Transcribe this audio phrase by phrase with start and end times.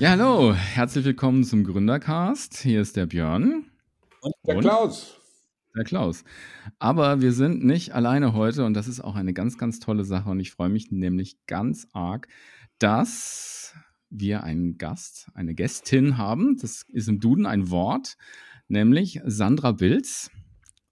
[0.00, 2.56] Ja, hallo, herzlich willkommen zum Gründercast.
[2.56, 3.66] Hier ist der Björn.
[4.22, 5.20] Und der und Klaus.
[5.76, 6.24] Der Klaus.
[6.78, 10.30] Aber wir sind nicht alleine heute und das ist auch eine ganz, ganz tolle Sache
[10.30, 12.28] und ich freue mich nämlich ganz arg,
[12.78, 13.74] dass
[14.08, 16.56] wir einen Gast, eine Gästin haben.
[16.56, 18.16] Das ist im Duden ein Wort,
[18.68, 20.30] nämlich Sandra Bilz.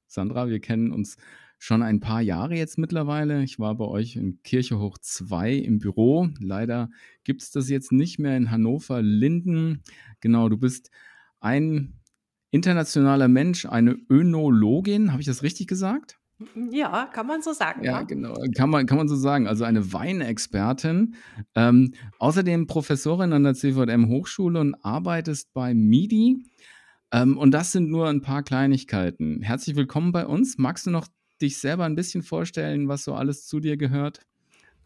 [0.07, 1.17] Sandra, wir kennen uns
[1.59, 3.43] schon ein paar Jahre jetzt mittlerweile.
[3.43, 6.29] Ich war bei euch in Kirche Hoch 2 im Büro.
[6.41, 6.89] Leider
[7.25, 9.83] gibt es das jetzt nicht mehr in Hannover Linden.
[10.21, 10.91] Genau, du bist
[11.41, 11.95] ein
[12.51, 15.11] internationaler Mensch, eine Önologin.
[15.13, 16.19] Habe ich das richtig gesagt?
[16.71, 17.83] Ja, kann man so sagen.
[17.83, 18.35] Ja, ja, genau.
[18.57, 19.49] Kann man, kann man so sagen.
[19.49, 21.17] Also eine Weinexpertin.
[21.57, 26.45] Ähm, außerdem Professorin an der CVM Hochschule und arbeitest bei MIDI.
[27.11, 29.43] Ähm, und das sind nur ein paar Kleinigkeiten.
[29.43, 30.59] Herzlich willkommen bei uns.
[30.59, 31.09] Magst du noch
[31.39, 34.21] dich selber ein bisschen vorstellen, was so alles zu dir gehört,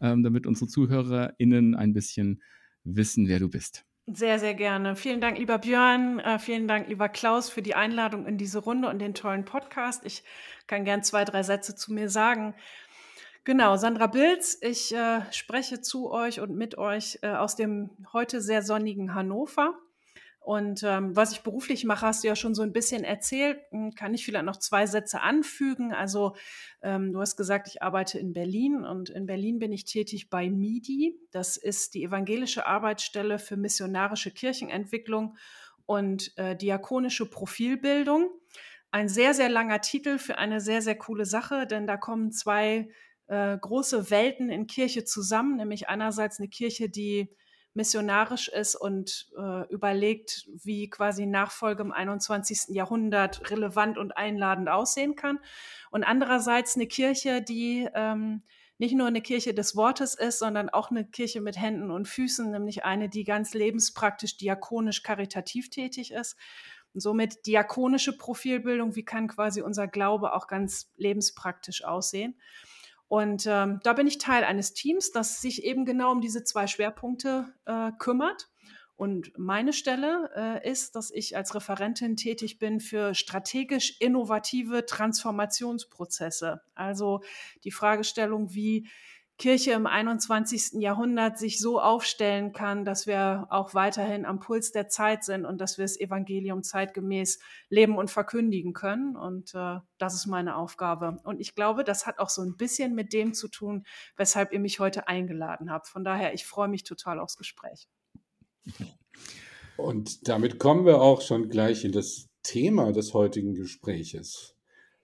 [0.01, 2.41] ähm, damit unsere ZuhörerInnen ein bisschen
[2.83, 3.85] wissen, wer du bist?
[4.05, 4.97] Sehr, sehr gerne.
[4.97, 6.19] Vielen Dank, lieber Björn.
[6.19, 10.05] Äh, vielen Dank, lieber Klaus, für die Einladung in diese Runde und den tollen Podcast.
[10.05, 10.23] Ich
[10.67, 12.53] kann gern zwei, drei Sätze zu mir sagen.
[13.45, 18.41] Genau, Sandra Bilz, ich äh, spreche zu euch und mit euch äh, aus dem heute
[18.41, 19.73] sehr sonnigen Hannover.
[20.43, 23.61] Und ähm, was ich beruflich mache, hast du ja schon so ein bisschen erzählt.
[23.71, 25.93] Hm, kann ich vielleicht noch zwei Sätze anfügen?
[25.93, 26.35] Also
[26.81, 30.49] ähm, du hast gesagt, ich arbeite in Berlin und in Berlin bin ich tätig bei
[30.49, 31.17] MIDI.
[31.31, 35.37] Das ist die evangelische Arbeitsstelle für missionarische Kirchenentwicklung
[35.85, 38.29] und äh, diakonische Profilbildung.
[38.91, 42.89] Ein sehr, sehr langer Titel für eine sehr, sehr coole Sache, denn da kommen zwei
[43.27, 47.29] äh, große Welten in Kirche zusammen, nämlich einerseits eine Kirche, die
[47.73, 52.75] missionarisch ist und äh, überlegt, wie quasi Nachfolge im 21.
[52.75, 55.39] Jahrhundert relevant und einladend aussehen kann.
[55.89, 58.43] Und andererseits eine Kirche, die ähm,
[58.77, 62.51] nicht nur eine Kirche des Wortes ist, sondern auch eine Kirche mit Händen und Füßen,
[62.51, 66.35] nämlich eine, die ganz lebenspraktisch, diakonisch, karitativ tätig ist.
[66.93, 72.35] Und somit diakonische Profilbildung, wie kann quasi unser Glaube auch ganz lebenspraktisch aussehen.
[73.13, 76.65] Und ähm, da bin ich Teil eines Teams, das sich eben genau um diese zwei
[76.65, 78.49] Schwerpunkte äh, kümmert.
[78.95, 86.61] Und meine Stelle äh, ist, dass ich als Referentin tätig bin für strategisch innovative Transformationsprozesse.
[86.73, 87.21] Also
[87.63, 88.89] die Fragestellung, wie
[89.43, 90.81] Kirche im 21.
[90.81, 95.59] Jahrhundert sich so aufstellen kann, dass wir auch weiterhin am Puls der Zeit sind und
[95.59, 99.17] dass wir das Evangelium zeitgemäß leben und verkündigen können.
[99.17, 101.17] Und äh, das ist meine Aufgabe.
[101.25, 103.83] Und ich glaube, das hat auch so ein bisschen mit dem zu tun,
[104.15, 105.89] weshalb ihr mich heute eingeladen habt.
[105.89, 107.89] Von daher, ich freue mich total aufs Gespräch.
[109.75, 114.55] Und damit kommen wir auch schon gleich in das Thema des heutigen Gespräches.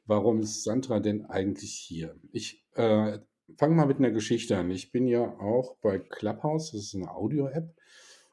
[0.05, 2.15] Warum ist Sandra denn eigentlich hier?
[2.31, 3.19] Ich äh,
[3.57, 4.71] fange mal mit einer Geschichte an.
[4.71, 7.75] Ich bin ja auch bei Clubhouse, das ist eine Audio-App,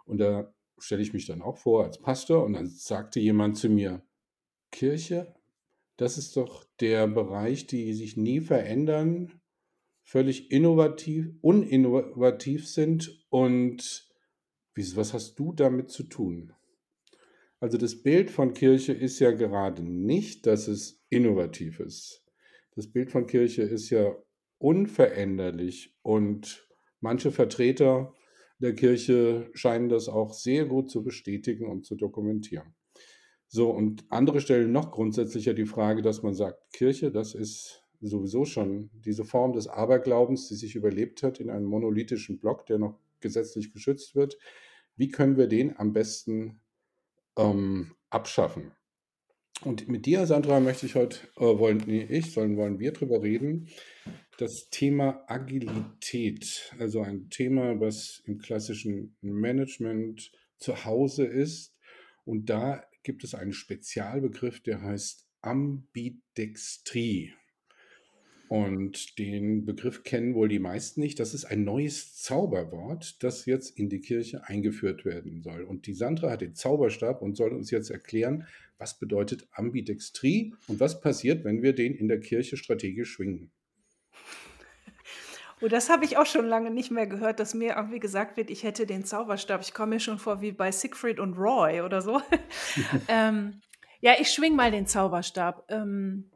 [0.05, 3.69] und da stelle ich mich dann auch vor als Pastor und dann sagte jemand zu
[3.69, 4.03] mir,
[4.71, 5.35] Kirche,
[5.97, 9.41] das ist doch der Bereich, die sich nie verändern,
[10.03, 14.09] völlig innovativ, uninnovativ sind und
[14.75, 16.53] was hast du damit zu tun?
[17.61, 22.23] Also das Bild von Kirche ist ja gerade nicht, dass es innovativ ist.
[22.75, 24.15] Das Bild von Kirche ist ja
[24.59, 26.69] unveränderlich und
[27.01, 28.15] manche Vertreter
[28.59, 32.75] der Kirche scheinen das auch sehr gut zu bestätigen und zu dokumentieren.
[33.49, 38.45] So, und andere stellen noch grundsätzlicher die Frage, dass man sagt, Kirche, das ist sowieso
[38.45, 42.99] schon diese Form des Aberglaubens, die sich überlebt hat in einem monolithischen Block, der noch
[43.21, 44.37] gesetzlich geschützt wird.
[44.97, 46.61] Wie können wir den am besten
[47.37, 48.73] ähm, abschaffen?
[49.63, 53.23] Und mit dir, Sandra, möchte ich heute, äh, wollen, nee, ich, sollen, wollen wir drüber
[53.23, 53.69] reden,
[54.39, 61.75] das Thema Agilität, also ein Thema, was im klassischen Management zu Hause ist.
[62.25, 67.33] Und da gibt es einen Spezialbegriff, der heißt Ambidextrie.
[68.49, 71.19] Und den Begriff kennen wohl die meisten nicht.
[71.19, 75.63] Das ist ein neues Zauberwort, das jetzt in die Kirche eingeführt werden soll.
[75.63, 78.47] Und die Sandra hat den Zauberstab und soll uns jetzt erklären,
[78.79, 83.51] was bedeutet Ambidextrie und was passiert, wenn wir den in der Kirche strategisch schwingen.
[85.63, 88.51] Oh, das habe ich auch schon lange nicht mehr gehört, dass mir irgendwie gesagt wird,
[88.51, 89.63] ich hätte den Zauberstab.
[89.63, 92.21] Ich komme mir schon vor wie bei Siegfried und Roy oder so.
[93.09, 93.63] ähm,
[94.01, 95.65] ja, ich schwing mal den Zauberstab.
[95.71, 96.31] Ähm,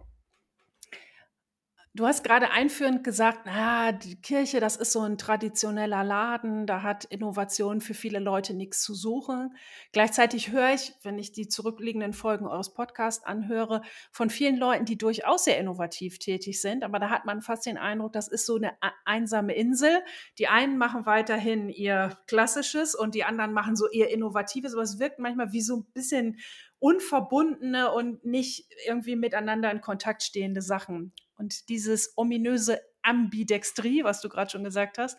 [1.93, 6.83] Du hast gerade einführend gesagt, na, die Kirche, das ist so ein traditioneller Laden, da
[6.85, 9.57] hat Innovation für viele Leute nichts zu suchen.
[9.91, 13.83] Gleichzeitig höre ich, wenn ich die zurückliegenden Folgen eures Podcasts anhöre,
[14.13, 17.77] von vielen Leuten, die durchaus sehr innovativ tätig sind, aber da hat man fast den
[17.77, 18.71] Eindruck, das ist so eine
[19.05, 20.05] einsame Insel.
[20.39, 25.01] Die einen machen weiterhin ihr klassisches und die anderen machen so ihr innovatives, aber es
[25.01, 26.39] wirkt manchmal wie so ein bisschen
[26.79, 31.13] unverbundene und nicht irgendwie miteinander in Kontakt stehende Sachen.
[31.41, 35.19] Und dieses ominöse Ambidextrie, was du gerade schon gesagt hast,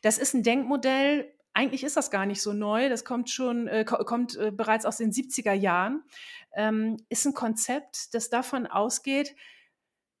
[0.00, 3.84] das ist ein Denkmodell, eigentlich ist das gar nicht so neu, das kommt schon, äh,
[3.84, 6.04] kommt äh, bereits aus den 70er Jahren,
[6.54, 9.34] ähm, ist ein Konzept, das davon ausgeht,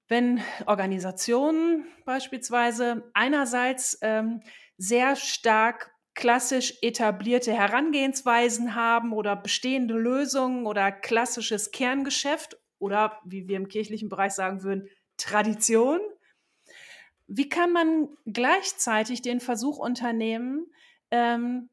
[0.08, 4.42] wenn Organisationen beispielsweise einerseits ähm,
[4.76, 13.56] sehr stark klassisch etablierte Herangehensweisen haben oder bestehende Lösungen oder klassisches Kerngeschäft oder wie wir
[13.56, 14.88] im kirchlichen Bereich sagen würden,
[15.20, 16.00] Tradition.
[17.26, 20.66] Wie kann man gleichzeitig den Versuch unternehmen,
[21.10, 21.68] ähm,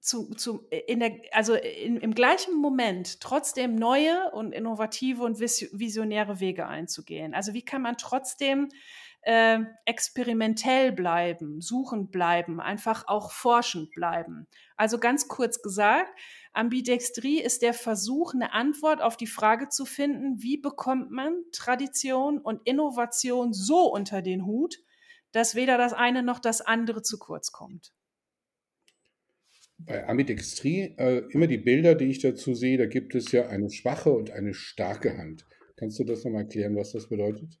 [0.00, 6.40] zu, zu, in der, also in, im gleichen Moment trotzdem neue und innovative und visionäre
[6.40, 7.34] Wege einzugehen?
[7.34, 8.70] Also wie kann man trotzdem
[9.22, 14.46] äh, experimentell bleiben, suchend bleiben, einfach auch forschend bleiben.
[14.76, 16.10] Also ganz kurz gesagt,
[16.52, 22.38] Ambidextrie ist der Versuch, eine Antwort auf die Frage zu finden, wie bekommt man Tradition
[22.38, 24.78] und Innovation so unter den Hut,
[25.32, 27.92] dass weder das eine noch das andere zu kurz kommt.
[29.78, 33.70] Bei Ambidextrie, äh, immer die Bilder, die ich dazu sehe, da gibt es ja eine
[33.70, 35.46] schwache und eine starke Hand.
[35.76, 37.56] Kannst du das nochmal erklären, was das bedeutet?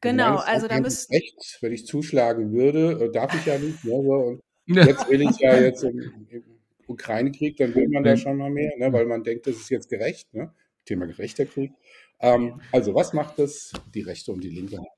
[0.00, 1.14] Genau, also da müsste.
[1.14, 3.84] Recht, wenn ich zuschlagen würde, äh, darf ich ja nicht.
[3.84, 6.44] Ne, so, und jetzt will ich ja jetzt im, im
[6.86, 9.88] Ukraine-Krieg, dann will man da schon mal mehr, ne, weil man denkt, das ist jetzt
[9.88, 10.32] gerecht.
[10.32, 10.52] Ne?
[10.86, 11.72] Thema gerechter Krieg.
[12.20, 14.88] Ähm, also, was macht das die rechte und die linke Hand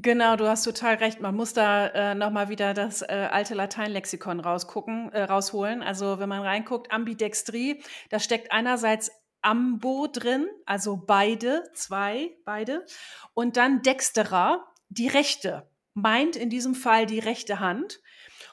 [0.00, 1.20] Genau, du hast total recht.
[1.20, 5.82] Man muss da äh, nochmal wieder das äh, alte Lateinlexikon rausgucken, äh, rausholen.
[5.82, 9.10] Also wenn man reinguckt, Ambidextrie, da steckt einerseits
[9.42, 12.84] Ambo drin, also beide, zwei, beide.
[13.34, 18.00] Und dann Dexterer, die rechte, meint in diesem Fall die rechte Hand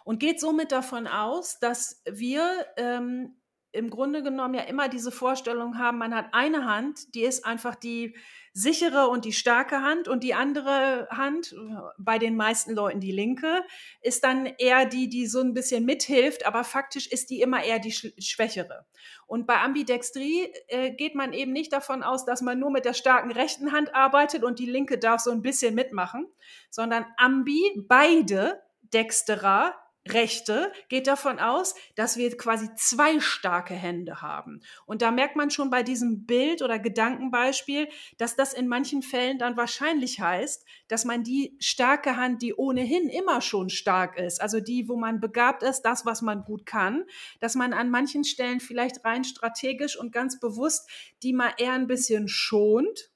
[0.04, 3.36] und geht somit davon aus, dass wir ähm,
[3.72, 7.76] im Grunde genommen ja immer diese Vorstellung haben, man hat eine Hand, die ist einfach
[7.76, 8.16] die
[8.58, 11.54] sichere und die starke Hand und die andere Hand,
[11.98, 13.64] bei den meisten Leuten die linke,
[14.02, 17.80] ist dann eher die, die so ein bisschen mithilft, aber faktisch ist die immer eher
[17.80, 18.86] die schwächere.
[19.28, 22.94] Und bei Ambidextrie äh, geht man eben nicht davon aus, dass man nur mit der
[22.94, 26.26] starken rechten Hand arbeitet und die linke darf so ein bisschen mitmachen,
[26.70, 27.60] sondern Ambi,
[27.90, 29.76] beide Dexterer,
[30.08, 34.62] Rechte geht davon aus, dass wir quasi zwei starke Hände haben.
[34.86, 37.88] Und da merkt man schon bei diesem Bild oder Gedankenbeispiel,
[38.18, 43.10] dass das in manchen Fällen dann wahrscheinlich heißt, dass man die starke Hand, die ohnehin
[43.10, 47.06] immer schon stark ist, also die, wo man begabt ist, das, was man gut kann,
[47.40, 50.88] dass man an manchen Stellen vielleicht rein strategisch und ganz bewusst
[51.24, 53.10] die mal eher ein bisschen schont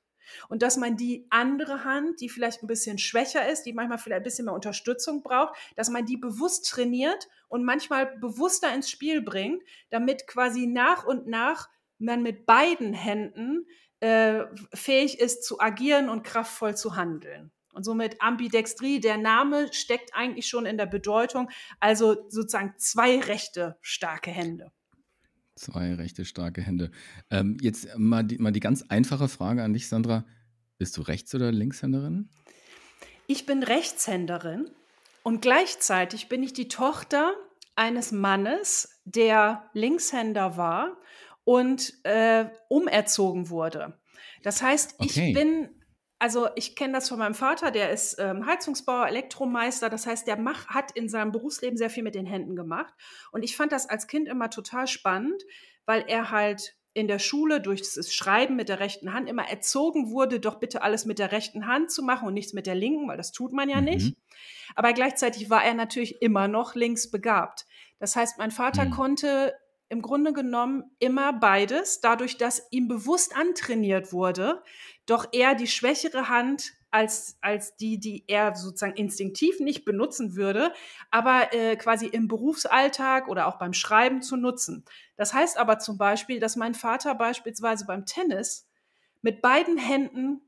[0.48, 4.22] und dass man die andere Hand, die vielleicht ein bisschen schwächer ist, die manchmal vielleicht
[4.22, 9.22] ein bisschen mehr Unterstützung braucht, dass man die bewusst trainiert und manchmal bewusster ins Spiel
[9.22, 13.68] bringt, damit quasi nach und nach man mit beiden Händen
[14.00, 17.52] äh, fähig ist zu agieren und kraftvoll zu handeln.
[17.74, 21.50] Und somit Ambidextrie, der Name steckt eigentlich schon in der Bedeutung,
[21.80, 24.72] also sozusagen zwei rechte starke Hände.
[25.60, 26.90] Zwei rechte, starke Hände.
[27.30, 30.24] Ähm, jetzt mal die, mal die ganz einfache Frage an dich, Sandra.
[30.78, 32.30] Bist du Rechts- oder Linkshänderin?
[33.28, 34.72] Ich bin Rechtshänderin
[35.22, 37.33] und gleichzeitig bin ich die Tochter
[37.76, 40.98] eines Mannes, der Linkshänder war
[41.44, 44.00] und äh, umerzogen wurde.
[44.44, 45.30] Das heißt, okay.
[45.30, 45.69] ich bin
[46.19, 49.90] also ich kenne das von meinem Vater, der ist ähm, Heizungsbauer, Elektromeister.
[49.90, 52.94] Das heißt, der mach, hat in seinem Berufsleben sehr viel mit den Händen gemacht.
[53.31, 55.42] Und ich fand das als Kind immer total spannend,
[55.85, 60.11] weil er halt in der Schule durch das Schreiben mit der rechten Hand immer erzogen
[60.11, 63.07] wurde, doch bitte alles mit der rechten Hand zu machen und nichts mit der linken,
[63.07, 63.85] weil das tut man ja mhm.
[63.85, 64.18] nicht.
[64.76, 67.66] Aber gleichzeitig war er natürlich immer noch links begabt.
[67.99, 68.92] Das heißt, mein Vater mhm.
[68.92, 69.54] konnte
[69.90, 74.61] im Grunde genommen immer beides, dadurch, dass ihm bewusst antrainiert wurde,
[75.09, 80.73] doch eher die schwächere Hand als, als die, die er sozusagen instinktiv nicht benutzen würde,
[81.11, 84.85] aber äh, quasi im Berufsalltag oder auch beim Schreiben zu nutzen.
[85.16, 88.68] Das heißt aber zum Beispiel, dass mein Vater beispielsweise beim Tennis
[89.21, 90.42] mit beiden Händen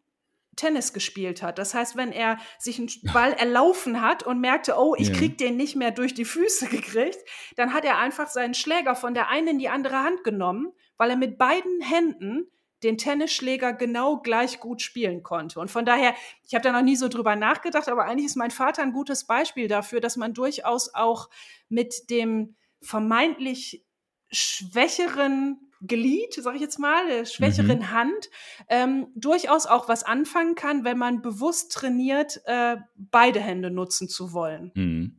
[0.57, 1.57] Tennis gespielt hat.
[1.57, 5.55] Das heißt, wenn er sich einen Ball erlaufen hat und merkte, oh, ich krieg den
[5.55, 7.17] nicht mehr durch die Füße gekriegt,
[7.55, 11.09] dann hat er einfach seinen Schläger von der einen in die andere Hand genommen, weil
[11.09, 12.51] er mit beiden Händen
[12.83, 15.59] den Tennisschläger genau gleich gut spielen konnte.
[15.59, 16.13] Und von daher,
[16.47, 19.25] ich habe da noch nie so drüber nachgedacht, aber eigentlich ist mein Vater ein gutes
[19.25, 21.29] Beispiel dafür, dass man durchaus auch
[21.69, 23.85] mit dem vermeintlich
[24.31, 27.91] schwächeren Glied, sage ich jetzt mal, der schwächeren mhm.
[27.91, 28.29] Hand,
[28.69, 34.33] ähm, durchaus auch was anfangen kann, wenn man bewusst trainiert, äh, beide Hände nutzen zu
[34.33, 34.71] wollen.
[34.75, 35.17] Mhm.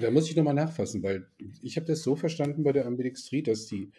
[0.00, 1.30] Da muss ich nochmal nachfassen, weil
[1.62, 3.92] ich habe das so verstanden bei der Ambidextrie, dass die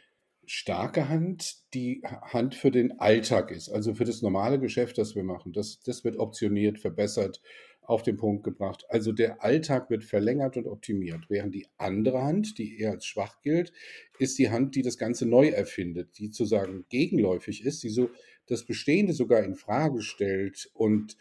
[0.50, 5.24] starke Hand die Hand für den Alltag ist, also für das normale Geschäft, das wir
[5.24, 5.54] machen.
[5.54, 7.40] Das, das wird optioniert, verbessert,
[7.84, 8.86] auf den Punkt gebracht.
[8.90, 13.42] Also der Alltag wird verlängert und optimiert, während die andere Hand, die eher als schwach
[13.42, 13.72] gilt,
[14.18, 18.10] ist die Hand, die das Ganze neu erfindet, die sozusagen gegenläufig ist, die so
[18.48, 21.16] das Bestehende sogar in Frage stellt und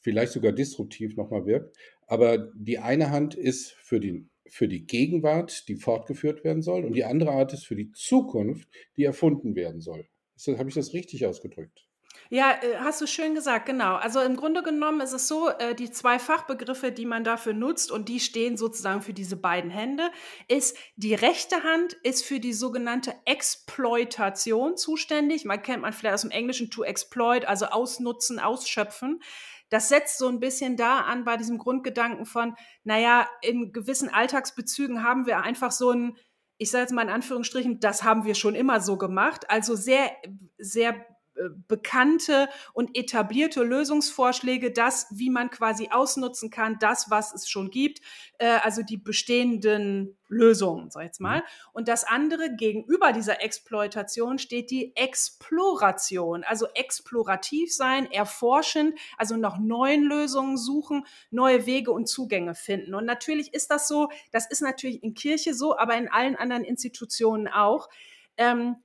[0.00, 1.76] vielleicht sogar disruptiv nochmal wirkt.
[2.08, 6.94] Aber die eine Hand ist für, den, für die Gegenwart, die fortgeführt werden soll, und
[6.94, 10.08] die andere Art ist für die Zukunft, die erfunden werden soll.
[10.46, 11.86] Habe ich das richtig ausgedrückt?
[12.30, 13.96] Ja, äh, hast du schön gesagt, genau.
[13.96, 17.90] Also im Grunde genommen ist es so, äh, die zwei Fachbegriffe, die man dafür nutzt
[17.90, 20.10] und die stehen sozusagen für diese beiden Hände,
[20.48, 25.44] ist die rechte Hand ist für die sogenannte Exploitation zuständig.
[25.44, 29.20] Man kennt man vielleicht aus dem Englischen to exploit, also ausnutzen, ausschöpfen.
[29.72, 35.02] Das setzt so ein bisschen da an bei diesem Grundgedanken von, naja, in gewissen Alltagsbezügen
[35.02, 36.18] haben wir einfach so ein,
[36.58, 39.48] ich sage jetzt mal in Anführungsstrichen, das haben wir schon immer so gemacht.
[39.48, 40.10] Also sehr,
[40.58, 41.06] sehr
[41.66, 48.00] bekannte und etablierte Lösungsvorschläge, das, wie man quasi ausnutzen kann, das, was es schon gibt,
[48.38, 51.38] äh, also die bestehenden Lösungen, sag ich jetzt mal.
[51.38, 51.44] Mhm.
[51.72, 59.58] Und das andere gegenüber dieser Exploitation steht die Exploration, also explorativ sein, erforschen, also nach
[59.58, 62.94] neuen Lösungen suchen, neue Wege und Zugänge finden.
[62.94, 66.64] Und natürlich ist das so, das ist natürlich in Kirche so, aber in allen anderen
[66.64, 67.88] Institutionen auch.
[68.36, 68.76] Ähm,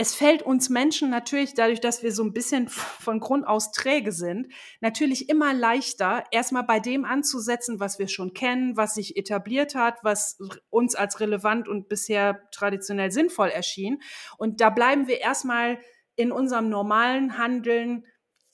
[0.00, 4.12] es fällt uns Menschen natürlich dadurch, dass wir so ein bisschen von Grund aus träge
[4.12, 9.74] sind, natürlich immer leichter, erstmal bei dem anzusetzen, was wir schon kennen, was sich etabliert
[9.74, 10.38] hat, was
[10.70, 14.00] uns als relevant und bisher traditionell sinnvoll erschien.
[14.38, 15.78] Und da bleiben wir erstmal
[16.16, 18.06] in unserem normalen Handeln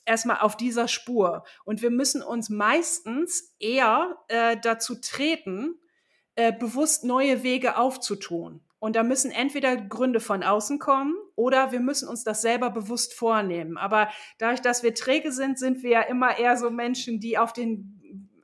[0.04, 1.44] erstmal auf dieser Spur.
[1.64, 5.78] Und wir müssen uns meistens eher äh, dazu treten,
[6.34, 8.65] äh, bewusst neue Wege aufzutun.
[8.78, 13.14] Und da müssen entweder Gründe von außen kommen oder wir müssen uns das selber bewusst
[13.14, 13.78] vornehmen.
[13.78, 17.52] Aber dadurch, dass wir träge sind, sind wir ja immer eher so Menschen, die auf
[17.52, 17.96] den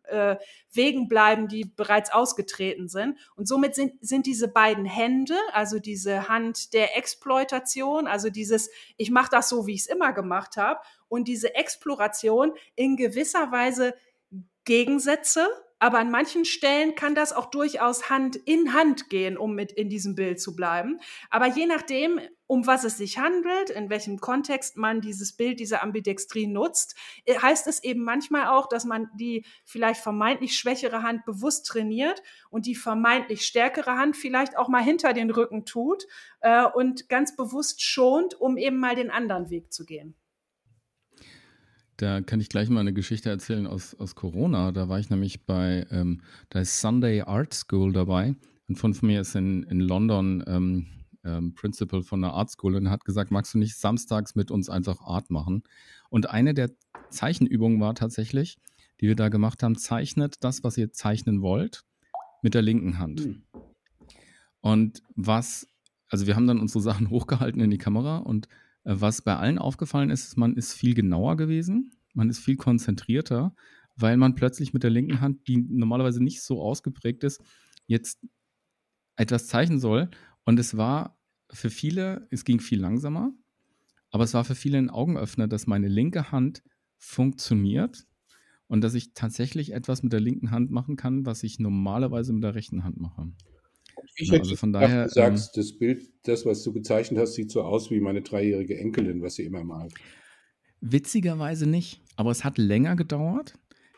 [0.05, 0.37] äh,
[0.73, 3.19] Wegen bleiben, die bereits ausgetreten sind.
[3.35, 9.11] Und somit sind, sind diese beiden Hände, also diese Hand der Exploitation, also dieses, ich
[9.11, 13.95] mache das so, wie ich es immer gemacht habe, und diese Exploration in gewisser Weise
[14.65, 15.47] Gegensätze,
[15.83, 19.89] aber an manchen Stellen kann das auch durchaus Hand in Hand gehen, um mit in
[19.89, 21.01] diesem Bild zu bleiben.
[21.29, 25.83] Aber je nachdem, um was es sich handelt, in welchem Kontext man dieses Bild, diese
[25.83, 31.25] Ambidextrie nutzt, äh, heißt es eben manchmal auch, dass man die vielleicht vermeintlich schwächere Hand
[31.25, 36.07] bewusst trainiert und die vermeintlich stärkere Hand vielleicht auch mal hinter den Rücken tut
[36.43, 40.15] äh, und ganz bewusst schont, um eben mal den anderen Weg zu gehen.
[41.97, 44.73] Da kann ich gleich mal eine Geschichte erzählen aus, aus Corona.
[44.73, 48.35] Da war ich nämlich bei, ähm, da ist Sunday Art School dabei.
[48.69, 50.87] Ein Freund von mir ist in, in London ähm,
[51.25, 54.69] ähm, Principal von einer Art School und hat gesagt, magst du nicht samstags mit uns
[54.69, 55.63] einfach Art machen?
[56.11, 56.71] Und eine der
[57.11, 58.59] Zeichenübungen war tatsächlich,
[59.01, 61.85] die wir da gemacht haben, zeichnet das, was ihr zeichnen wollt,
[62.43, 63.27] mit der linken Hand.
[63.27, 63.43] Mhm.
[64.61, 65.67] Und was,
[66.09, 68.49] also wir haben dann unsere Sachen hochgehalten in die Kamera und
[68.85, 73.55] was bei allen aufgefallen ist, ist, man ist viel genauer gewesen, man ist viel konzentrierter,
[73.97, 77.43] weil man plötzlich mit der linken Hand, die normalerweise nicht so ausgeprägt ist,
[77.87, 78.21] jetzt
[79.17, 80.11] etwas zeichnen soll.
[80.45, 81.19] Und es war
[81.51, 83.33] für viele, es ging viel langsamer,
[84.11, 86.63] aber es war für viele ein Augenöffner, dass meine linke Hand
[86.99, 88.07] funktioniert
[88.67, 92.43] und dass ich tatsächlich etwas mit der linken Hand machen kann, was ich normalerweise mit
[92.43, 93.33] der rechten Hand mache.
[94.17, 95.05] Ich genau, also von daher.
[95.05, 98.23] Du sagst, ähm, das Bild, das, was du gezeichnet hast, sieht so aus wie meine
[98.23, 99.95] dreijährige Enkelin, was sie immer malt.
[100.81, 103.55] Witzigerweise nicht, aber es hat länger gedauert.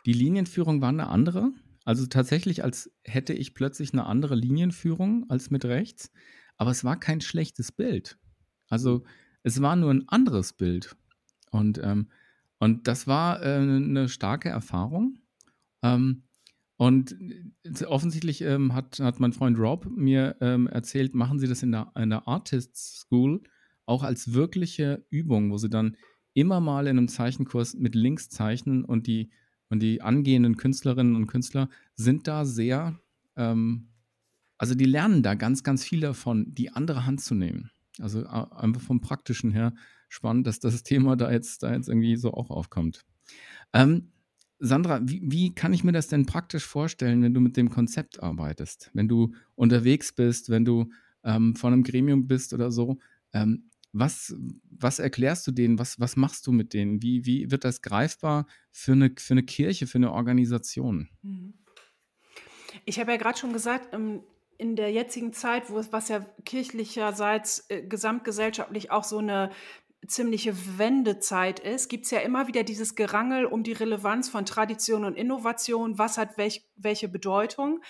[0.06, 1.52] Die Linienführung war eine andere.
[1.84, 6.10] Also tatsächlich, als hätte ich plötzlich eine andere Linienführung als mit rechts.
[6.56, 8.18] Aber es war kein schlechtes Bild.
[8.68, 9.04] Also
[9.42, 10.96] es war nur ein anderes Bild.
[11.50, 12.10] Und, ähm,
[12.58, 15.18] und das war äh, eine starke Erfahrung.
[15.82, 16.24] Ähm,
[16.76, 17.16] und
[17.62, 21.72] äh, offensichtlich ähm, hat, hat mein Freund Rob mir ähm, erzählt, machen sie das in
[21.72, 23.42] der, in der Artist School
[23.86, 25.96] auch als wirkliche Übung, wo sie dann
[26.32, 29.30] immer mal in einem Zeichenkurs mit links zeichnen und die,
[29.68, 32.98] und die angehenden Künstlerinnen und Künstler sind da sehr,
[33.36, 33.88] ähm,
[34.58, 37.70] also die lernen da ganz, ganz viel davon, die andere Hand zu nehmen.
[38.00, 39.74] Also einfach vom Praktischen her
[40.08, 43.04] spannend, dass das Thema da jetzt, da jetzt irgendwie so auch aufkommt.
[43.72, 44.10] Ähm,
[44.58, 48.22] Sandra, wie, wie kann ich mir das denn praktisch vorstellen, wenn du mit dem Konzept
[48.22, 48.90] arbeitest?
[48.94, 50.90] Wenn du unterwegs bist, wenn du
[51.24, 52.98] ähm, vor einem Gremium bist oder so?
[53.32, 54.34] Ähm, was,
[54.70, 55.78] was erklärst du denen?
[55.78, 57.02] Was, was machst du mit denen?
[57.02, 61.08] Wie, wie wird das greifbar für eine, für eine Kirche, für eine Organisation?
[61.22, 61.54] Mhm.
[62.84, 64.22] Ich habe ja gerade schon gesagt, ähm,
[64.58, 69.50] in der jetzigen Zeit, wo es, was ja kirchlicherseits äh, gesamtgesellschaftlich auch so eine
[70.06, 75.04] ziemliche Wendezeit ist, gibt es ja immer wieder dieses Gerangel um die Relevanz von Tradition
[75.04, 77.80] und Innovation, was hat welch, welche Bedeutung.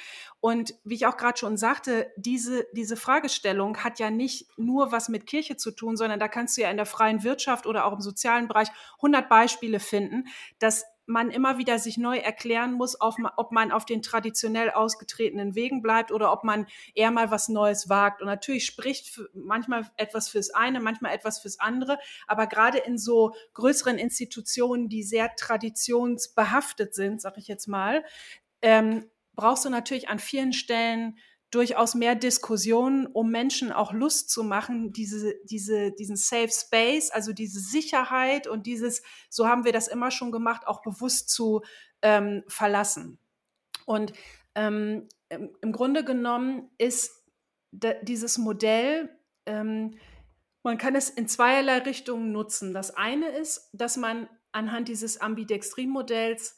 [0.40, 5.08] Und wie ich auch gerade schon sagte, diese, diese Fragestellung hat ja nicht nur was
[5.08, 7.92] mit Kirche zu tun, sondern da kannst du ja in der freien Wirtschaft oder auch
[7.92, 10.26] im sozialen Bereich 100 Beispiele finden,
[10.58, 15.82] dass man immer wieder sich neu erklären muss, ob man auf den traditionell ausgetretenen Wegen
[15.82, 18.22] bleibt oder ob man eher mal was Neues wagt.
[18.22, 21.98] Und natürlich spricht manchmal etwas fürs eine, manchmal etwas fürs andere.
[22.26, 28.04] Aber gerade in so größeren Institutionen, die sehr traditionsbehaftet sind, sag ich jetzt mal,
[28.62, 31.18] ähm, brauchst du natürlich an vielen Stellen
[31.54, 37.32] durchaus mehr Diskussionen, um Menschen auch Lust zu machen, diese, diese, diesen Safe Space, also
[37.32, 41.62] diese Sicherheit und dieses, so haben wir das immer schon gemacht, auch bewusst zu
[42.02, 43.18] ähm, verlassen.
[43.86, 44.12] Und
[44.54, 47.24] ähm, im Grunde genommen ist
[47.72, 49.10] dieses Modell,
[49.46, 49.98] ähm,
[50.62, 52.72] man kann es in zweierlei Richtungen nutzen.
[52.72, 56.56] Das eine ist, dass man anhand dieses Ambidextrie-Modells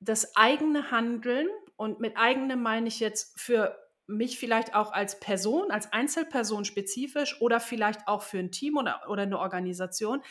[0.00, 5.70] das eigene Handeln, und mit eigenem meine ich jetzt für mich vielleicht auch als Person,
[5.70, 10.22] als Einzelperson spezifisch oder vielleicht auch für ein Team oder, oder eine Organisation,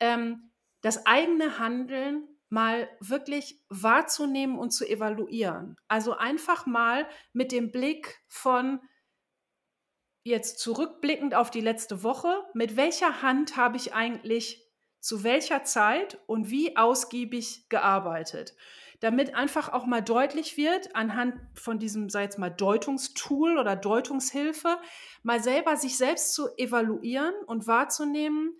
[0.00, 5.76] ähm, das eigene Handeln mal wirklich wahrzunehmen und zu evaluieren.
[5.88, 8.80] Also einfach mal mit dem Blick von
[10.22, 14.64] jetzt zurückblickend auf die letzte Woche, mit welcher Hand habe ich eigentlich
[15.00, 18.56] zu welcher Zeit und wie ausgiebig gearbeitet
[19.00, 24.78] damit einfach auch mal deutlich wird, anhand von diesem, sei jetzt mal, Deutungstool oder Deutungshilfe,
[25.22, 28.56] mal selber sich selbst zu evaluieren und wahrzunehmen,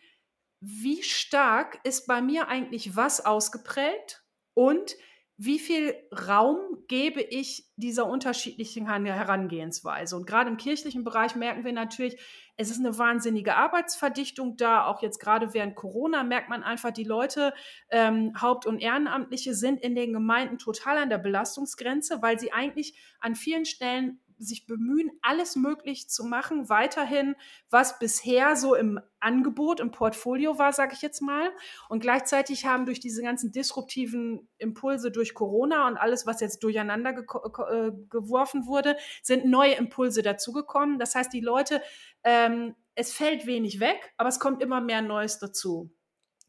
[0.60, 4.24] wie stark ist bei mir eigentlich was ausgeprägt
[4.54, 4.96] und
[5.38, 5.94] wie viel
[6.26, 10.16] Raum gebe ich dieser unterschiedlichen Herangehensweise?
[10.16, 12.18] Und gerade im kirchlichen Bereich merken wir natürlich,
[12.56, 14.86] es ist eine wahnsinnige Arbeitsverdichtung da.
[14.86, 17.52] Auch jetzt gerade während Corona merkt man einfach, die Leute,
[17.90, 22.98] ähm, Haupt- und Ehrenamtliche, sind in den Gemeinden total an der Belastungsgrenze, weil sie eigentlich
[23.20, 27.36] an vielen Stellen sich bemühen, alles möglich zu machen, weiterhin,
[27.70, 31.50] was bisher so im Angebot, im Portfolio war, sage ich jetzt mal.
[31.88, 37.12] Und gleichzeitig haben durch diese ganzen disruptiven Impulse durch Corona und alles, was jetzt durcheinander
[37.12, 40.98] ge äh, geworfen wurde, sind neue Impulse dazugekommen.
[40.98, 41.82] Das heißt, die Leute,
[42.24, 45.90] ähm, es fällt wenig weg, aber es kommt immer mehr Neues dazu.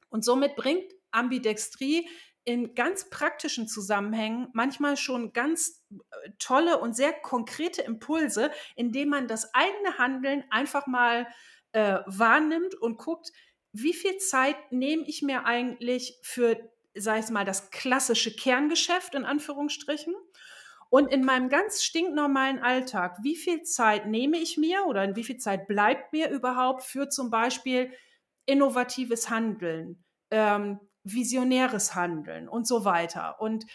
[0.09, 2.07] Und somit bringt Ambidextrie
[2.47, 9.27] in ganz praktischen Zusammenhängen manchmal schon ganz äh, tolle und sehr konkrete Impulse, indem man
[9.27, 11.27] das eigene Handeln einfach mal
[11.73, 13.33] äh, wahrnimmt und guckt,
[13.73, 16.57] wie viel Zeit nehme ich mir eigentlich für,
[16.95, 20.15] sag ich mal, das klassische Kerngeschäft in Anführungsstrichen?
[20.89, 25.25] Und in meinem ganz stinknormalen Alltag, wie viel Zeit nehme ich mir oder in wie
[25.25, 27.91] viel Zeit bleibt mir überhaupt für zum Beispiel
[28.45, 30.79] innovatives Handeln, ähm,
[31.13, 33.39] visionäres Handeln und so weiter.
[33.39, 33.65] Und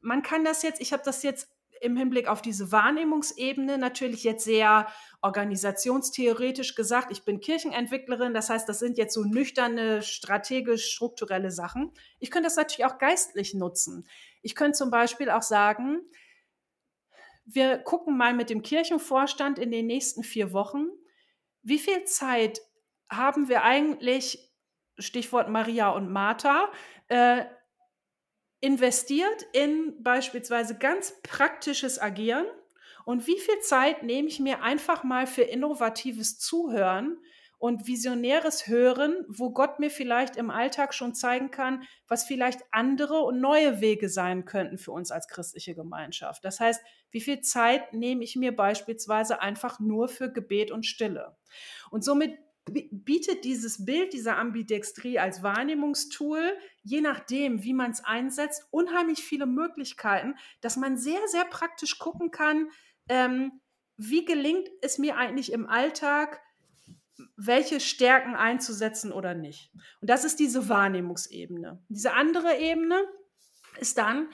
[0.00, 1.48] man kann das jetzt, ich habe das jetzt
[1.80, 4.86] im Hinblick auf diese Wahrnehmungsebene natürlich jetzt sehr
[5.20, 7.10] organisationstheoretisch gesagt.
[7.10, 11.92] Ich bin Kirchenentwicklerin, das heißt, das sind jetzt so nüchterne, strategisch-strukturelle Sachen.
[12.20, 14.06] Ich könnte das natürlich auch geistlich nutzen.
[14.40, 16.00] Ich könnte zum Beispiel auch sagen,
[17.44, 20.86] wir gucken mal mit dem Kirchenvorstand in den nächsten vier Wochen,
[21.62, 22.60] wie viel Zeit
[23.10, 24.53] haben wir eigentlich
[24.98, 26.70] Stichwort Maria und Martha,
[27.08, 27.44] äh,
[28.60, 32.46] investiert in beispielsweise ganz praktisches Agieren
[33.04, 37.18] und wie viel Zeit nehme ich mir einfach mal für innovatives Zuhören
[37.58, 43.20] und visionäres Hören, wo Gott mir vielleicht im Alltag schon zeigen kann, was vielleicht andere
[43.20, 46.44] und neue Wege sein könnten für uns als christliche Gemeinschaft.
[46.44, 51.36] Das heißt, wie viel Zeit nehme ich mir beispielsweise einfach nur für Gebet und Stille?
[51.90, 58.66] Und somit bietet dieses Bild dieser Ambidextrie als Wahrnehmungstool, je nachdem, wie man es einsetzt,
[58.70, 62.70] unheimlich viele Möglichkeiten, dass man sehr, sehr praktisch gucken kann,
[63.08, 63.60] ähm,
[63.96, 66.40] wie gelingt es mir eigentlich im Alltag,
[67.36, 69.70] welche Stärken einzusetzen oder nicht.
[70.00, 71.82] Und das ist diese Wahrnehmungsebene.
[71.88, 73.00] Diese andere Ebene
[73.78, 74.28] ist dann,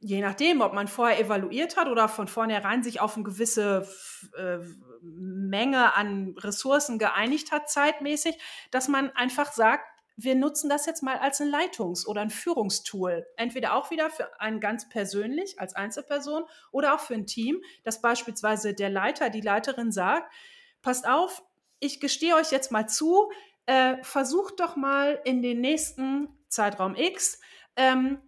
[0.00, 3.88] je nachdem, ob man vorher evaluiert hat oder von vornherein sich auf eine gewisse
[4.36, 4.58] äh,
[5.02, 8.38] Menge an Ressourcen geeinigt hat, zeitmäßig,
[8.70, 9.84] dass man einfach sagt,
[10.20, 13.24] wir nutzen das jetzt mal als ein Leitungs- oder ein Führungstool.
[13.36, 18.02] Entweder auch wieder für einen ganz persönlich als Einzelperson oder auch für ein Team, dass
[18.02, 20.32] beispielsweise der Leiter, die Leiterin sagt,
[20.82, 21.44] passt auf,
[21.78, 23.30] ich gestehe euch jetzt mal zu,
[23.66, 27.40] äh, versucht doch mal in den nächsten Zeitraum X
[27.76, 28.18] ähm,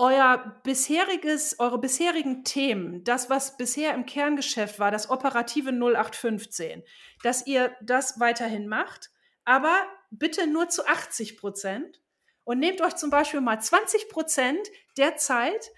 [0.00, 6.82] euer bisheriges, eure bisherigen Themen, das, was bisher im Kerngeschäft war, das operative 0815,
[7.22, 9.10] dass ihr das weiterhin macht,
[9.44, 9.76] aber
[10.10, 12.00] bitte nur zu 80 Prozent
[12.44, 15.70] und nehmt euch zum Beispiel mal 20 Prozent der Zeit,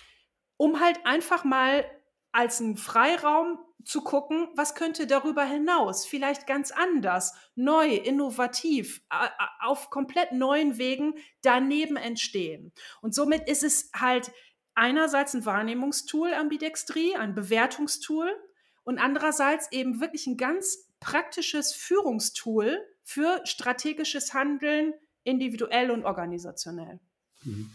[0.57, 1.85] um halt einfach mal
[2.31, 9.03] als einen Freiraum zu gucken, was könnte darüber hinaus, vielleicht ganz anders, neu, innovativ,
[9.61, 12.73] auf komplett neuen Wegen daneben entstehen.
[13.01, 14.31] Und somit ist es halt
[14.75, 18.31] einerseits ein Wahrnehmungstool, Ambidextrie, ein Bewertungstool
[18.85, 27.01] und andererseits eben wirklich ein ganz praktisches Führungstool für strategisches Handeln, individuell und organisationell.
[27.45, 27.71] Mhm.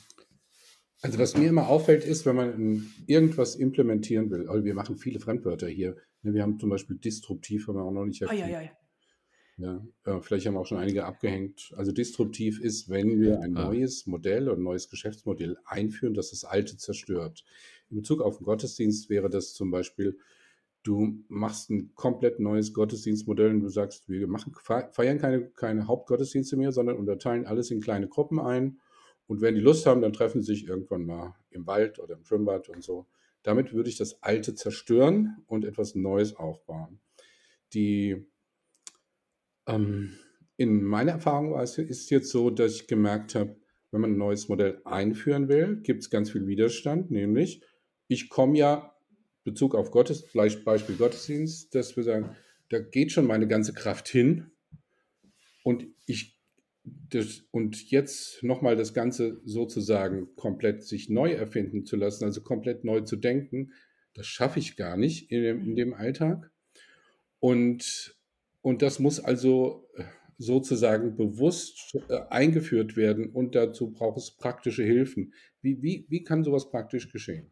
[1.02, 5.20] Also was mir immer auffällt, ist, wenn man irgendwas implementieren will, also wir machen viele
[5.20, 5.96] Fremdwörter hier.
[6.24, 8.50] Ne, wir haben zum Beispiel disruptiv, haben wir auch noch nicht erklärt.
[8.50, 8.62] Oh, ja,
[9.58, 9.88] ja.
[10.06, 11.72] ja, vielleicht haben auch schon einige abgehängt.
[11.78, 16.44] Also disruptiv ist, wenn wir ein neues Modell oder ein neues Geschäftsmodell einführen, das das
[16.44, 17.44] alte zerstört.
[17.90, 20.18] In Bezug auf den Gottesdienst wäre das zum Beispiel,
[20.84, 24.56] du machst ein komplett neues Gottesdienstmodell und du sagst, wir machen,
[24.92, 28.80] feiern keine, keine Hauptgottesdienste mehr, sondern unterteilen alles in kleine Gruppen ein
[29.28, 32.24] und wenn die Lust haben, dann treffen sie sich irgendwann mal im Wald oder im
[32.24, 33.08] Schwimmbad und so.
[33.44, 37.00] Damit würde ich das Alte zerstören und etwas Neues aufbauen.
[37.74, 38.26] Die,
[39.68, 40.18] ähm,
[40.56, 43.58] in meiner Erfahrung war es ist jetzt so, dass ich gemerkt habe,
[43.92, 47.62] wenn man ein neues Modell einführen will, gibt es ganz viel Widerstand, nämlich
[48.08, 48.96] ich komme ja
[49.44, 52.36] Bezug auf Gottes, vielleicht Beispiel Gottesdienst, dass wir sagen,
[52.70, 54.52] da geht schon meine ganze Kraft hin
[55.64, 56.37] und ich
[57.10, 62.84] das, und jetzt nochmal das Ganze sozusagen komplett sich neu erfinden zu lassen, also komplett
[62.84, 63.72] neu zu denken,
[64.14, 66.52] das schaffe ich gar nicht in dem, in dem Alltag.
[67.40, 68.18] Und,
[68.62, 70.04] und das muss also äh,
[70.38, 75.34] sozusagen bewusst äh, eingeführt werden und dazu braucht es praktische Hilfen.
[75.62, 77.52] Wie, wie, wie kann sowas praktisch geschehen?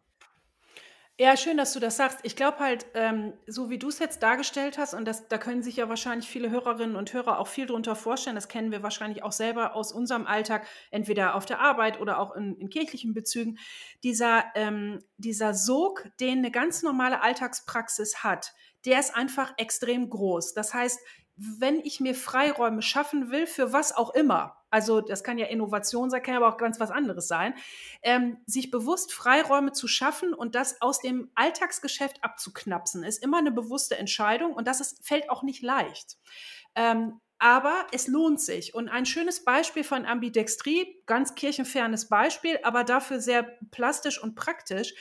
[1.17, 2.19] Ja, schön, dass du das sagst.
[2.23, 5.63] Ich glaube halt, ähm, so wie du es jetzt dargestellt hast, und das, da können
[5.63, 9.23] sich ja wahrscheinlich viele Hörerinnen und Hörer auch viel drunter vorstellen, das kennen wir wahrscheinlich
[9.23, 13.58] auch selber aus unserem Alltag, entweder auf der Arbeit oder auch in, in kirchlichen Bezügen,
[14.04, 20.54] dieser, ähm, dieser Sog, den eine ganz normale Alltagspraxis hat, der ist einfach extrem groß.
[20.54, 20.99] Das heißt,
[21.38, 26.09] wenn ich mir Freiräume schaffen will, für was auch immer, also das kann ja Innovation
[26.09, 27.53] sein, kann aber auch ganz was anderes sein,
[28.01, 33.53] ähm, sich bewusst Freiräume zu schaffen und das aus dem Alltagsgeschäft abzuknapsen, ist immer eine
[33.53, 36.17] bewusste Entscheidung und das ist, fällt auch nicht leicht.
[36.75, 38.75] Ähm, aber es lohnt sich.
[38.75, 44.93] Und ein schönes Beispiel von Ambidextrie, ganz kirchenfernes Beispiel, aber dafür sehr plastisch und praktisch.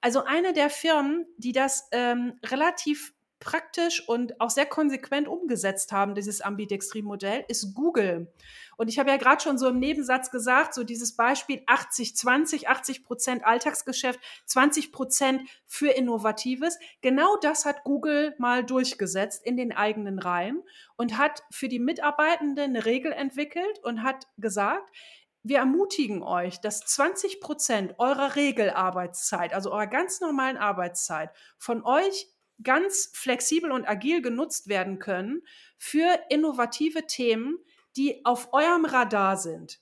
[0.00, 6.14] Also eine der Firmen, die das ähm, relativ praktisch und auch sehr konsequent umgesetzt haben,
[6.14, 8.32] dieses Ambidextrie-Modell, ist Google.
[8.76, 13.04] Und ich habe ja gerade schon so im Nebensatz gesagt, so dieses Beispiel 80-20, 80
[13.04, 16.78] Prozent Alltagsgeschäft, 20 Prozent für Innovatives.
[17.00, 20.62] Genau das hat Google mal durchgesetzt in den eigenen Reihen
[20.96, 24.90] und hat für die Mitarbeitenden eine Regel entwickelt und hat gesagt,
[25.42, 32.28] wir ermutigen euch, dass 20 Prozent eurer Regelarbeitszeit, also eurer ganz normalen Arbeitszeit, von euch
[32.62, 35.42] ganz flexibel und agil genutzt werden können
[35.76, 37.58] für innovative Themen,
[37.96, 39.80] die auf eurem Radar sind.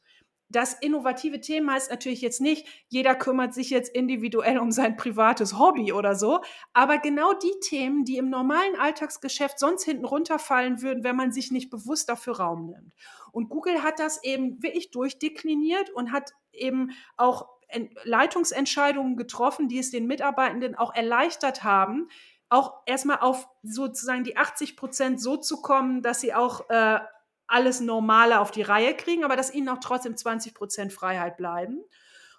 [0.48, 5.58] Das innovative Thema heißt natürlich jetzt nicht, jeder kümmert sich jetzt individuell um sein privates
[5.58, 6.40] Hobby oder so,
[6.72, 11.50] aber genau die Themen, die im normalen Alltagsgeschäft sonst hinten runterfallen würden, wenn man sich
[11.50, 12.94] nicht bewusst dafür Raum nimmt.
[13.32, 17.48] Und Google hat das eben wirklich durchdekliniert und hat eben auch
[18.04, 22.08] Leitungsentscheidungen getroffen, die es den Mitarbeitenden auch erleichtert haben,
[22.48, 27.00] auch erstmal auf sozusagen die 80 Prozent so zu kommen, dass sie auch äh,
[27.46, 31.84] alles Normale auf die Reihe kriegen, aber dass ihnen auch trotzdem 20 Prozent Freiheit bleiben.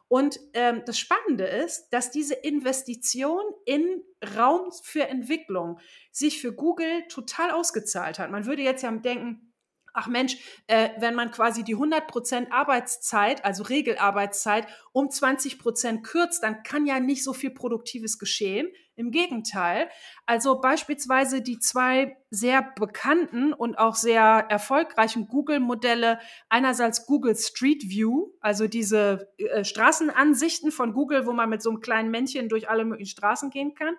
[0.10, 4.04] Und ähm, das Spannende ist, dass diese Investition in
[4.38, 5.80] Raum für Entwicklung
[6.12, 8.32] sich für Google total ausgezahlt hat.
[8.32, 9.47] Man würde jetzt ja denken,
[9.98, 16.62] ach Mensch, äh, wenn man quasi die 100% Arbeitszeit, also Regelarbeitszeit, um 20% kürzt, dann
[16.64, 18.68] kann ja nicht so viel Produktives geschehen.
[18.96, 19.90] Im Gegenteil.
[20.26, 28.32] Also beispielsweise die zwei sehr bekannten und auch sehr erfolgreichen Google-Modelle, einerseits Google Street View,
[28.40, 32.86] also diese äh, Straßenansichten von Google, wo man mit so einem kleinen Männchen durch alle
[32.86, 33.96] möglichen Straßen gehen kann,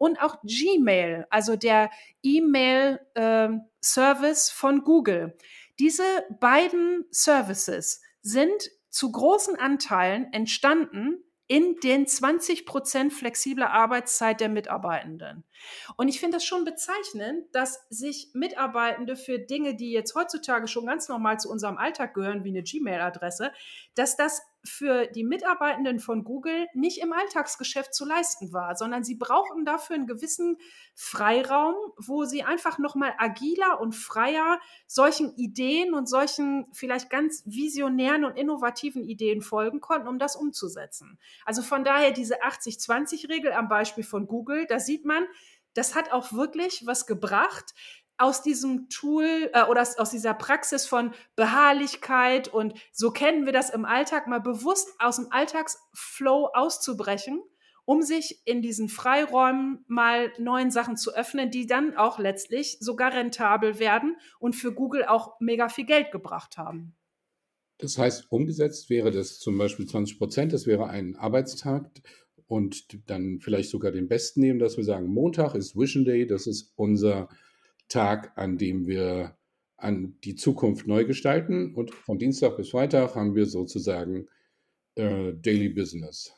[0.00, 1.90] und auch Gmail, also der
[2.22, 5.36] E-Mail-Service äh, von Google.
[5.78, 6.02] Diese
[6.40, 15.44] beiden Services sind zu großen Anteilen entstanden in den 20 Prozent flexibler Arbeitszeit der Mitarbeitenden.
[15.98, 20.86] Und ich finde das schon bezeichnend, dass sich Mitarbeitende für Dinge, die jetzt heutzutage schon
[20.86, 23.52] ganz normal zu unserem Alltag gehören, wie eine Gmail-Adresse,
[23.96, 29.14] dass das für die Mitarbeitenden von Google nicht im Alltagsgeschäft zu leisten war, sondern sie
[29.14, 30.58] brauchen dafür einen gewissen
[30.94, 37.42] Freiraum, wo sie einfach noch mal agiler und freier solchen Ideen und solchen vielleicht ganz
[37.46, 41.18] visionären und innovativen Ideen folgen konnten, um das umzusetzen.
[41.44, 45.24] Also von daher diese 80-20-Regel am Beispiel von Google, da sieht man,
[45.74, 47.74] das hat auch wirklich was gebracht
[48.20, 53.52] aus diesem Tool äh, oder aus, aus dieser Praxis von Beharrlichkeit und so kennen wir
[53.52, 57.42] das im Alltag, mal bewusst aus dem Alltagsflow auszubrechen,
[57.86, 63.14] um sich in diesen Freiräumen mal neuen Sachen zu öffnen, die dann auch letztlich sogar
[63.14, 66.94] rentabel werden und für Google auch mega viel Geld gebracht haben.
[67.78, 71.90] Das heißt, umgesetzt wäre das zum Beispiel 20 Prozent, das wäre ein Arbeitstag
[72.46, 76.46] und dann vielleicht sogar den besten nehmen, dass wir sagen, Montag ist Vision Day, das
[76.46, 77.30] ist unser
[77.90, 79.36] Tag, an dem wir
[79.76, 81.74] an die Zukunft neu gestalten.
[81.74, 84.28] Und von Dienstag bis Freitag haben wir sozusagen
[84.94, 86.34] äh, Daily Business.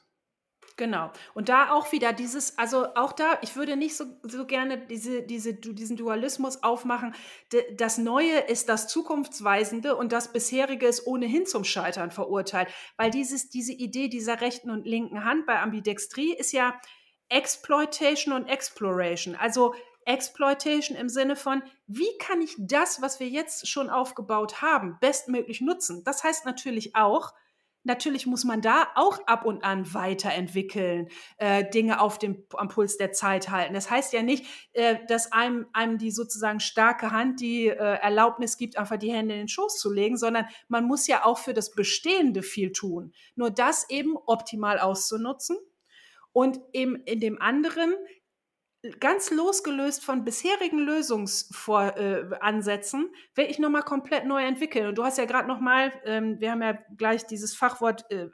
[0.77, 1.13] Genau.
[1.35, 5.23] Und da auch wieder dieses, also auch da, ich würde nicht so, so gerne diese,
[5.23, 7.15] diese, diesen Dualismus aufmachen.
[7.77, 12.69] Das Neue ist das Zukunftsweisende und das Bisherige ist ohnehin zum Scheitern verurteilt.
[12.97, 16.75] Weil dieses, diese Idee dieser rechten und linken Hand bei Ambidextrie ist ja
[17.29, 19.35] Exploitation und Exploration.
[19.37, 19.75] Also
[20.07, 25.61] Exploitation im Sinne von, wie kann ich das, was wir jetzt schon aufgebaut haben, bestmöglich
[25.61, 26.03] nutzen?
[26.05, 27.33] Das heißt natürlich auch,
[27.85, 32.97] natürlich muss man da auch ab und an weiterentwickeln, äh, Dinge auf dem am Puls
[32.97, 33.75] der Zeit halten.
[33.75, 38.57] Das heißt ja nicht, äh, dass einem, einem die sozusagen starke Hand die äh, Erlaubnis
[38.57, 41.55] gibt, einfach die Hände in den Schoß zu legen, sondern man muss ja auch für
[41.55, 43.13] das Bestehende viel tun.
[43.35, 45.57] Nur das eben optimal auszunutzen
[46.33, 47.95] und eben in dem anderen
[48.99, 54.89] ganz losgelöst von bisherigen Lösungsansätzen, äh, will ich nochmal komplett neu entwickeln.
[54.89, 58.27] Und du hast ja gerade nochmal, ähm, wir haben ja gleich dieses Fachwort äh,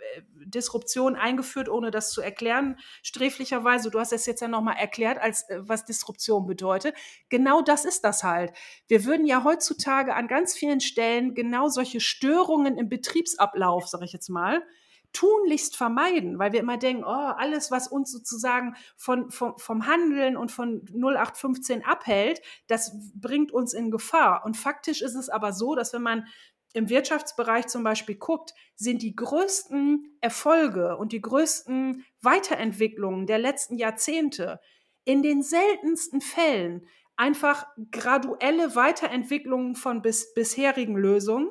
[0.46, 3.90] Disruption eingeführt, ohne das zu erklären, sträflicherweise.
[3.90, 6.94] Du hast es jetzt ja nochmal erklärt, als äh, was Disruption bedeutet.
[7.28, 8.54] Genau das ist das halt.
[8.86, 14.14] Wir würden ja heutzutage an ganz vielen Stellen genau solche Störungen im Betriebsablauf, sage ich
[14.14, 14.62] jetzt mal,
[15.12, 20.36] tunlichst vermeiden, weil wir immer denken, oh, alles, was uns sozusagen von, vom, vom Handeln
[20.36, 24.44] und von 0815 abhält, das bringt uns in Gefahr.
[24.44, 26.26] Und faktisch ist es aber so, dass wenn man
[26.74, 33.76] im Wirtschaftsbereich zum Beispiel guckt, sind die größten Erfolge und die größten Weiterentwicklungen der letzten
[33.76, 34.60] Jahrzehnte
[35.04, 41.48] in den seltensten Fällen einfach graduelle Weiterentwicklungen von bis, bisherigen Lösungen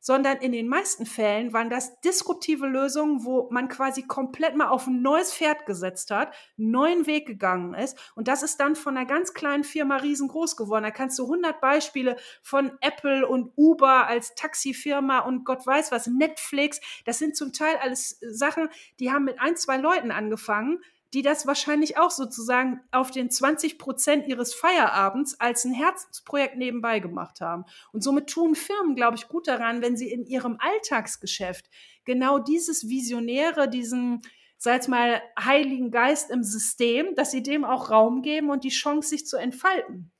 [0.00, 4.86] sondern in den meisten Fällen waren das disruptive Lösungen, wo man quasi komplett mal auf
[4.86, 7.98] ein neues Pferd gesetzt hat, einen neuen Weg gegangen ist.
[8.14, 10.84] Und das ist dann von einer ganz kleinen Firma riesengroß geworden.
[10.84, 16.06] Da kannst du 100 Beispiele von Apple und Uber als Taxifirma und Gott weiß was,
[16.06, 16.80] Netflix.
[17.04, 20.80] Das sind zum Teil alles Sachen, die haben mit ein, zwei Leuten angefangen
[21.12, 27.00] die das wahrscheinlich auch sozusagen auf den 20 Prozent ihres Feierabends als ein Herzensprojekt nebenbei
[27.00, 27.64] gemacht haben.
[27.92, 31.68] Und somit tun Firmen, glaube ich, gut daran, wenn sie in ihrem Alltagsgeschäft
[32.04, 34.22] genau dieses Visionäre, diesen,
[34.56, 39.08] sag mal, Heiligen Geist im System, dass sie dem auch Raum geben und die Chance,
[39.08, 40.12] sich zu entfalten.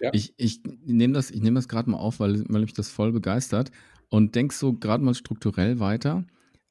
[0.00, 0.10] Ja.
[0.12, 3.70] Ich, ich nehme das, nehm das gerade mal auf, weil, weil mich das voll begeistert
[4.08, 6.24] und denk so gerade mal strukturell weiter.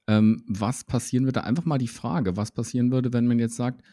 [0.09, 1.43] Ähm, was passieren würde?
[1.43, 3.83] Einfach mal die Frage, was passieren würde, wenn man jetzt sagt,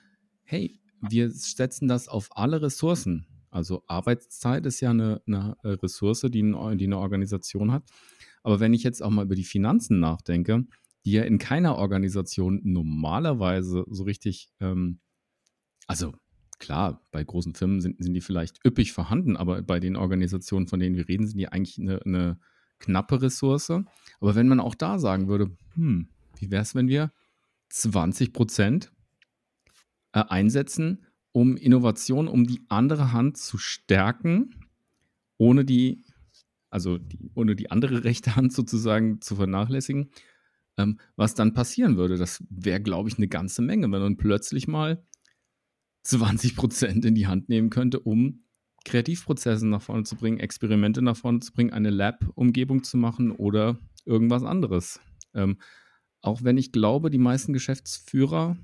[0.44, 3.26] hey, wir setzen das auf alle Ressourcen.
[3.50, 7.84] Also Arbeitszeit ist ja eine, eine Ressource, die, ein, die eine Organisation hat.
[8.42, 10.64] Aber wenn ich jetzt auch mal über die Finanzen nachdenke,
[11.04, 15.00] die ja in keiner Organisation normalerweise so richtig, ähm,
[15.86, 16.14] also
[16.58, 20.80] klar, bei großen Firmen sind, sind die vielleicht üppig vorhanden, aber bei den Organisationen, von
[20.80, 22.38] denen wir reden, sind die eigentlich eine, eine
[22.78, 23.70] knappe Ressource.
[23.70, 26.08] Aber wenn man auch da sagen würde, hm,
[26.38, 27.12] wie wäre es, wenn wir
[27.70, 28.92] 20 Prozent
[30.12, 34.54] äh, einsetzen, um Innovation, um die andere Hand zu stärken
[35.38, 36.04] ohne die,
[36.70, 40.10] also die, ohne die andere rechte Hand sozusagen zu vernachlässigen.
[40.78, 44.68] Ähm, was dann passieren würde, das wäre, glaube ich, eine ganze Menge, wenn man plötzlich
[44.68, 45.02] mal
[46.02, 48.44] 20 Prozent in die Hand nehmen könnte, um
[48.86, 53.78] Kreativprozesse nach vorne zu bringen, Experimente nach vorne zu bringen, eine Lab-Umgebung zu machen oder
[54.04, 55.00] irgendwas anderes.
[55.34, 55.58] Ähm,
[56.22, 58.56] auch wenn ich glaube, die meisten Geschäftsführer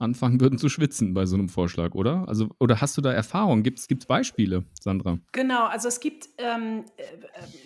[0.00, 2.24] anfangen würden zu schwitzen bei so einem Vorschlag, oder?
[2.26, 3.62] Also, oder hast du da Erfahrung?
[3.62, 5.18] Gibt es Beispiele, Sandra?
[5.32, 7.02] Genau, also es gibt ähm, äh,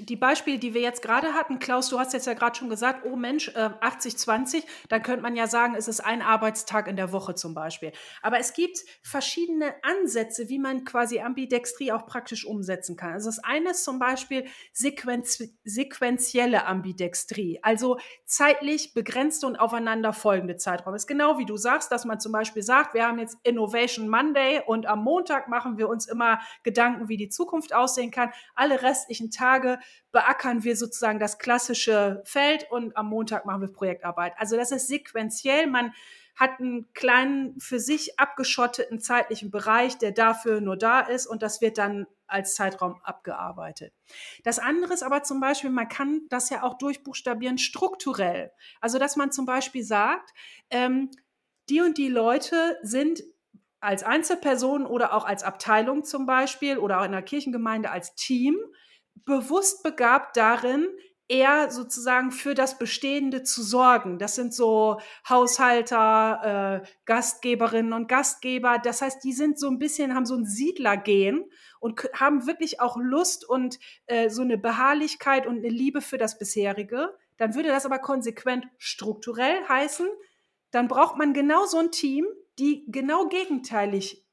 [0.01, 1.59] die Beispiele, die wir jetzt gerade hatten.
[1.59, 5.37] Klaus, du hast jetzt ja gerade schon gesagt, oh Mensch, äh, 80-20, dann könnte man
[5.37, 7.92] ja sagen, es ist ein Arbeitstag in der Woche zum Beispiel.
[8.20, 13.12] Aber es gibt verschiedene Ansätze, wie man quasi Ambidextrie auch praktisch umsetzen kann.
[13.12, 20.97] Also das eine ist zum Beispiel sequenz sequentielle Ambidextrie, also zeitlich begrenzte und aufeinanderfolgende Zeiträume.
[20.97, 24.09] Das ist genau wie du sagst, dass man zum Beispiel sagt, wir haben jetzt Innovation
[24.09, 28.31] Monday und am Montag machen wir uns immer Gedanken, wie die Zukunft aussehen kann.
[28.55, 29.79] Alle restlichen Tage
[30.11, 34.33] beackern wir sozusagen das klassische Feld und am Montag machen wir Projektarbeit.
[34.39, 35.67] Also das ist sequenziell.
[35.67, 35.93] Man
[36.35, 41.61] hat einen kleinen, für sich abgeschotteten zeitlichen Bereich, der dafür nur da ist und das
[41.61, 43.93] wird dann als Zeitraum abgearbeitet.
[44.43, 48.51] Das andere ist aber zum Beispiel, man kann das ja auch durchbuchstabieren strukturell.
[48.81, 50.31] Also, dass man zum Beispiel sagt,
[50.71, 51.11] ähm,
[51.68, 53.22] die und die Leute sind
[53.81, 58.57] als Einzelperson oder auch als Abteilung zum Beispiel oder auch in der Kirchengemeinde als Team
[59.24, 60.88] bewusst begabt darin,
[61.29, 64.18] eher sozusagen für das Bestehende zu sorgen.
[64.18, 68.79] Das sind so Haushalter, äh, Gastgeberinnen und Gastgeber.
[68.79, 71.44] Das heißt, die sind so ein bisschen, haben so ein Siedlergehen
[71.81, 76.38] und haben wirklich auch Lust und äh, so eine Beharrlichkeit und eine Liebe für das
[76.38, 77.14] bisherige.
[77.38, 80.07] Dann würde das aber konsequent strukturell heißen,
[80.75, 82.27] dann braucht man genau so ein Team,
[82.59, 84.25] die genau gegenteilig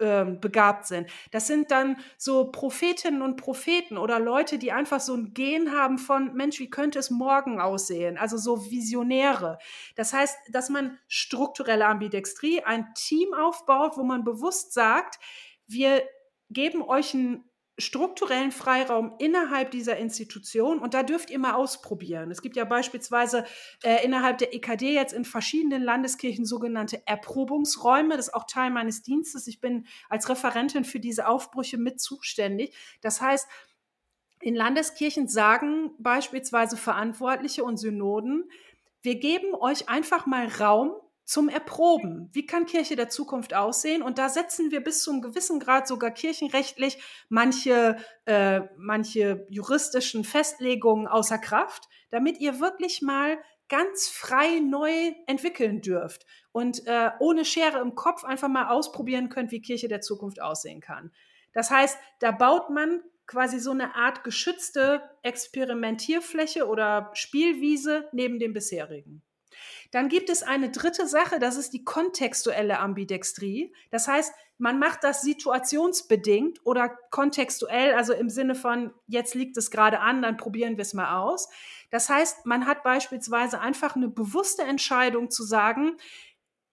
[0.00, 1.10] ähm, begabt sind.
[1.30, 5.98] Das sind dann so Prophetinnen und Propheten oder Leute, die einfach so ein Gen haben
[5.98, 8.16] von, Mensch, wie könnte es morgen aussehen?
[8.16, 9.58] Also so Visionäre.
[9.94, 15.18] Das heißt, dass man strukturelle Ambidextrie, ein Team aufbaut, wo man bewusst sagt,
[15.66, 16.02] wir
[16.48, 17.44] geben euch ein
[17.76, 22.30] strukturellen Freiraum innerhalb dieser Institution und da dürft ihr mal ausprobieren.
[22.30, 23.44] Es gibt ja beispielsweise
[23.82, 28.16] äh, innerhalb der EKD jetzt in verschiedenen Landeskirchen sogenannte Erprobungsräume.
[28.16, 29.48] Das ist auch Teil meines Dienstes.
[29.48, 32.74] Ich bin als Referentin für diese Aufbrüche mit zuständig.
[33.00, 33.48] Das heißt,
[34.40, 38.48] in Landeskirchen sagen beispielsweise Verantwortliche und Synoden,
[39.02, 40.92] wir geben euch einfach mal Raum,
[41.24, 42.28] zum Erproben.
[42.32, 44.02] Wie kann Kirche der Zukunft aussehen?
[44.02, 50.24] Und da setzen wir bis zu einem gewissen Grad sogar kirchenrechtlich manche, äh, manche juristischen
[50.24, 57.44] Festlegungen außer Kraft, damit ihr wirklich mal ganz frei neu entwickeln dürft und äh, ohne
[57.44, 61.10] Schere im Kopf einfach mal ausprobieren könnt, wie Kirche der Zukunft aussehen kann.
[61.52, 68.52] Das heißt, da baut man quasi so eine Art geschützte Experimentierfläche oder Spielwiese neben dem
[68.52, 69.22] bisherigen.
[69.90, 73.72] Dann gibt es eine dritte Sache, das ist die kontextuelle Ambidextrie.
[73.90, 79.70] Das heißt, man macht das situationsbedingt oder kontextuell, also im Sinne von, jetzt liegt es
[79.70, 81.48] gerade an, dann probieren wir es mal aus.
[81.90, 85.96] Das heißt, man hat beispielsweise einfach eine bewusste Entscheidung zu sagen,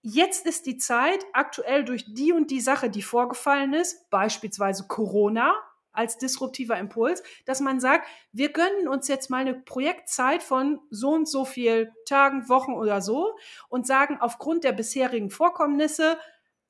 [0.01, 5.53] jetzt ist die Zeit, aktuell durch die und die Sache, die vorgefallen ist, beispielsweise Corona,
[5.93, 11.09] als disruptiver Impuls, dass man sagt, wir gönnen uns jetzt mal eine Projektzeit von so
[11.09, 13.35] und so viel Tagen, Wochen oder so
[13.69, 16.17] und sagen, aufgrund der bisherigen Vorkommnisse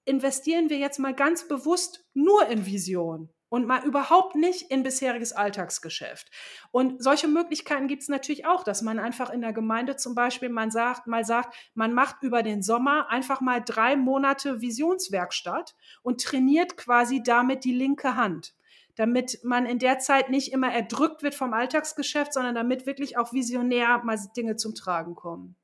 [0.06, 5.34] investieren wir jetzt mal ganz bewusst nur in Vision und mal überhaupt nicht in bisheriges
[5.34, 6.32] Alltagsgeschäft.
[6.72, 10.48] Und solche Möglichkeiten gibt es natürlich auch, dass man einfach in der Gemeinde zum Beispiel
[10.48, 16.24] man sagt, mal sagt, man macht über den Sommer einfach mal drei Monate Visionswerkstatt und
[16.24, 18.54] trainiert quasi damit die linke Hand
[18.96, 23.34] damit man in der Zeit nicht immer erdrückt wird vom Alltagsgeschäft, sondern damit wirklich auch
[23.34, 25.56] visionär mal Dinge zum Tragen kommen.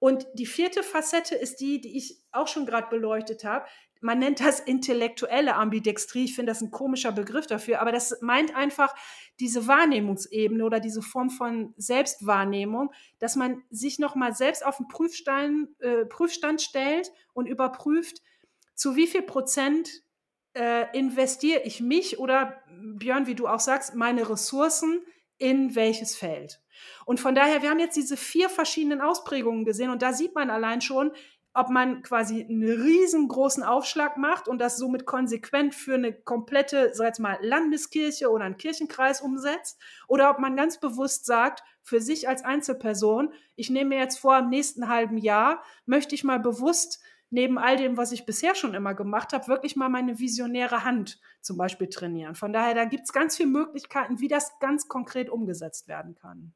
[0.00, 3.66] Und die vierte Facette ist die, die ich auch schon gerade beleuchtet habe.
[4.00, 6.24] Man nennt das intellektuelle Ambidextrie.
[6.24, 8.94] Ich finde das ein komischer Begriff dafür, aber das meint einfach
[9.40, 15.68] diese Wahrnehmungsebene oder diese Form von Selbstwahrnehmung, dass man sich nochmal selbst auf den Prüfstein,
[15.80, 18.22] äh, Prüfstand stellt und überprüft,
[18.74, 19.90] zu wie viel Prozent
[20.54, 25.00] äh, investiere ich mich oder, Björn, wie du auch sagst, meine Ressourcen
[25.38, 26.60] in welches Feld?
[27.04, 30.50] Und von daher, wir haben jetzt diese vier verschiedenen Ausprägungen gesehen und da sieht man
[30.50, 31.12] allein schon,
[31.52, 37.06] ob man quasi einen riesengroßen Aufschlag macht und das somit konsequent für eine komplette, sag
[37.06, 42.28] jetzt mal, Landeskirche oder einen Kirchenkreis umsetzt oder ob man ganz bewusst sagt, für sich
[42.28, 47.00] als Einzelperson, ich nehme mir jetzt vor, im nächsten halben Jahr möchte ich mal bewusst
[47.30, 51.20] neben all dem, was ich bisher schon immer gemacht habe, wirklich mal meine visionäre Hand
[51.40, 52.34] zum Beispiel trainieren.
[52.34, 56.52] Von daher, da gibt es ganz viele Möglichkeiten, wie das ganz konkret umgesetzt werden kann.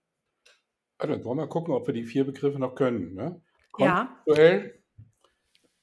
[0.98, 3.14] Also, dann wollen wir gucken, ob wir die vier Begriffe noch können.
[3.14, 3.40] Ne?
[3.78, 4.08] Ja.
[4.24, 4.82] Kontextuell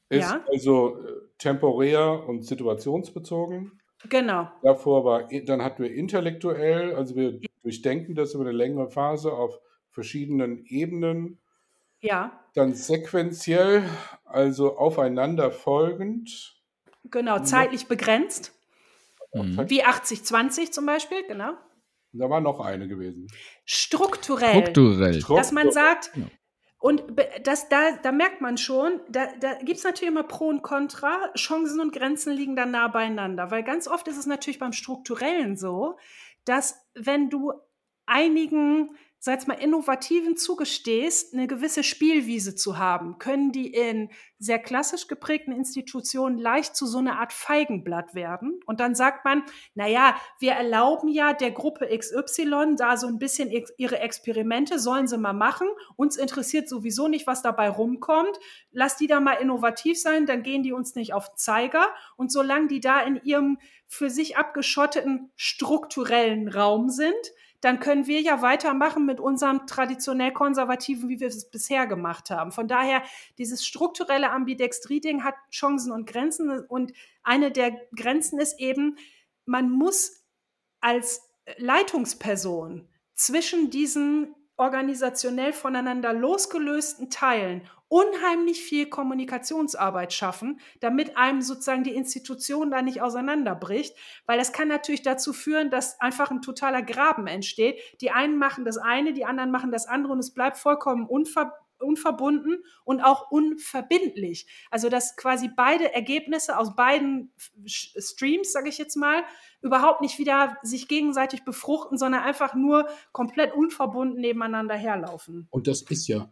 [0.09, 0.45] ist Ja.
[0.51, 3.81] also äh, temporär und situationsbezogen.
[4.09, 4.49] Genau.
[4.63, 9.59] Davor war, dann hatten wir intellektuell, also wir durchdenken das über eine längere Phase auf
[9.89, 11.39] verschiedenen Ebenen.
[12.01, 12.31] Ja.
[12.53, 13.83] Dann sequenziell,
[14.25, 16.55] also aufeinander folgend.
[17.05, 17.39] Genau.
[17.39, 18.53] Zeitlich begrenzt.
[19.33, 19.69] Mhm.
[19.69, 21.23] Wie 80-20 zum Beispiel.
[21.27, 21.53] Genau.
[22.13, 23.27] Da war noch eine gewesen.
[23.65, 24.61] Strukturell.
[24.63, 25.21] Strukturell.
[25.29, 26.25] dass man sagt, Ja.
[26.79, 27.03] und
[27.43, 31.31] das, da, da merkt man schon, da, da gibt es natürlich immer Pro und Contra,
[31.37, 35.55] Chancen und Grenzen liegen dann nah beieinander, weil ganz oft ist es natürlich beim Strukturellen
[35.55, 35.97] so,
[36.43, 37.53] dass wenn du
[38.05, 44.09] einigen, sag mal, Innovativen zugestehst, eine gewisse Spielwiese zu haben, können die in
[44.39, 48.59] sehr klassisch geprägten Institutionen leicht zu so einer Art Feigenblatt werden.
[48.65, 49.43] Und dann sagt man,
[49.75, 55.19] naja, wir erlauben ja der Gruppe XY da so ein bisschen ihre Experimente, sollen sie
[55.19, 55.67] mal machen.
[55.95, 58.39] Uns interessiert sowieso nicht, was dabei rumkommt.
[58.71, 61.93] Lass die da mal innovativ sein, dann gehen die uns nicht auf Zeiger.
[62.17, 67.13] Und solange die da in ihrem für sich abgeschotteten strukturellen Raum sind,
[67.61, 72.51] dann können wir ja weitermachen mit unserem traditionell konservativen, wie wir es bisher gemacht haben.
[72.51, 73.03] Von daher,
[73.37, 76.49] dieses strukturelle Ambidextrie-Ding hat Chancen und Grenzen.
[76.59, 76.91] Und
[77.21, 78.97] eine der Grenzen ist eben,
[79.45, 80.25] man muss
[80.79, 81.21] als
[81.57, 91.95] Leitungsperson zwischen diesen organisationell voneinander losgelösten Teilen unheimlich viel Kommunikationsarbeit schaffen, damit einem sozusagen die
[91.95, 97.27] Institution da nicht auseinanderbricht, weil das kann natürlich dazu führen, dass einfach ein totaler Graben
[97.27, 97.81] entsteht.
[97.99, 101.51] Die einen machen das eine, die anderen machen das andere und es bleibt vollkommen unver
[101.81, 104.47] unverbunden und auch unverbindlich.
[104.69, 107.33] Also dass quasi beide Ergebnisse aus beiden
[107.65, 109.23] Streams, sage ich jetzt mal,
[109.61, 115.47] überhaupt nicht wieder sich gegenseitig befruchten, sondern einfach nur komplett unverbunden nebeneinander herlaufen.
[115.49, 116.31] Und das ist ja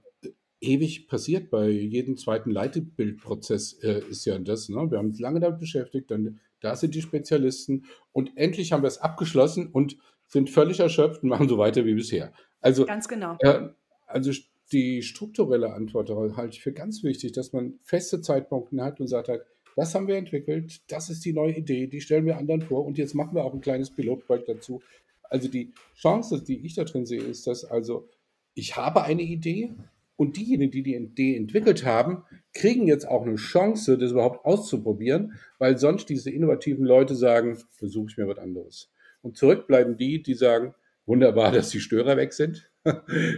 [0.61, 4.69] ewig passiert bei jedem zweiten Leitbildprozess äh, ist ja das.
[4.69, 4.91] Ne?
[4.91, 8.87] Wir haben uns lange damit beschäftigt, dann da sind die Spezialisten und endlich haben wir
[8.87, 9.97] es abgeschlossen und
[10.27, 12.33] sind völlig erschöpft und machen so weiter wie bisher.
[12.61, 13.37] Also, Ganz genau.
[13.39, 13.69] äh,
[14.05, 14.31] also
[14.71, 19.29] die strukturelle Antwort halte ich für ganz wichtig, dass man feste Zeitpunkte hat und sagt
[19.29, 19.43] halt,
[19.75, 22.97] das haben wir entwickelt, das ist die neue Idee, die stellen wir anderen vor und
[22.97, 24.81] jetzt machen wir auch ein kleines Pilotprojekt dazu.
[25.23, 28.09] Also die Chance, die ich da drin sehe, ist, dass also
[28.55, 29.71] ich habe eine Idee
[30.17, 35.39] und diejenigen, die die Idee entwickelt haben, kriegen jetzt auch eine Chance, das überhaupt auszuprobieren,
[35.59, 38.91] weil sonst diese innovativen Leute sagen, versuche ich mir was anderes.
[39.21, 40.73] Und zurückbleiben die, die sagen,
[41.09, 42.71] wunderbar, dass die Störer weg sind.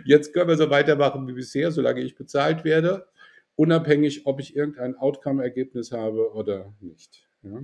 [0.06, 3.08] Jetzt können wir so weitermachen wie bisher, solange ich bezahlt werde,
[3.56, 7.28] unabhängig, ob ich irgendein Outcome-Ergebnis habe oder nicht.
[7.44, 7.58] Ja.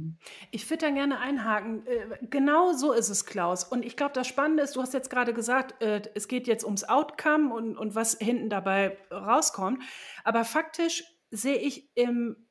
[0.50, 1.86] Ich würde da gerne einhaken.
[1.86, 3.64] Äh, Genau so ist es, Klaus.
[3.64, 6.64] Und ich glaube, das Spannende ist, du hast jetzt gerade gesagt, äh, es geht jetzt
[6.64, 9.84] ums Outcome und, und was hinten dabei rauskommt.
[10.24, 12.47] Aber faktisch sehe ich im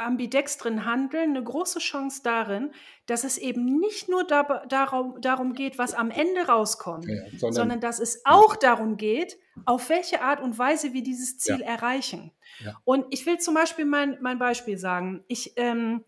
[0.00, 2.72] ambidextren Handeln eine große Chance darin,
[3.06, 7.52] dass es eben nicht nur da, darum, darum geht, was am Ende rauskommt, Ja, sondern,
[7.52, 12.32] sondern dass es auch darum geht, auf welche Art und Weise wir dieses Ziel erreichen.
[12.64, 12.80] Ja.
[12.84, 15.24] Und ich will zum Beispiel mein, mein Beispiel sagen.
[15.28, 16.04] Ich, ähm,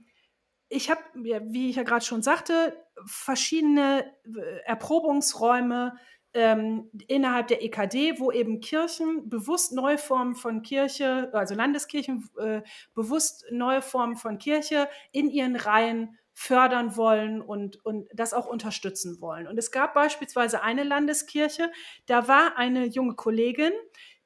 [0.69, 5.97] ich habe, ja, wie ich ja gerade schon sagte, verschiedene äh, Erprobungsräume
[6.35, 12.63] ähm, innerhalb der EKD, wo eben Kirchen bewusst neue Formen von Kirche, also Landeskirchen äh,
[12.95, 19.21] bewusst neue Formen von Kirche in ihren Reihen fördern wollen und, und das auch unterstützen
[19.21, 19.47] wollen.
[19.47, 21.71] Und es gab beispielsweise eine Landeskirche,
[22.07, 23.73] da war eine junge Kollegin,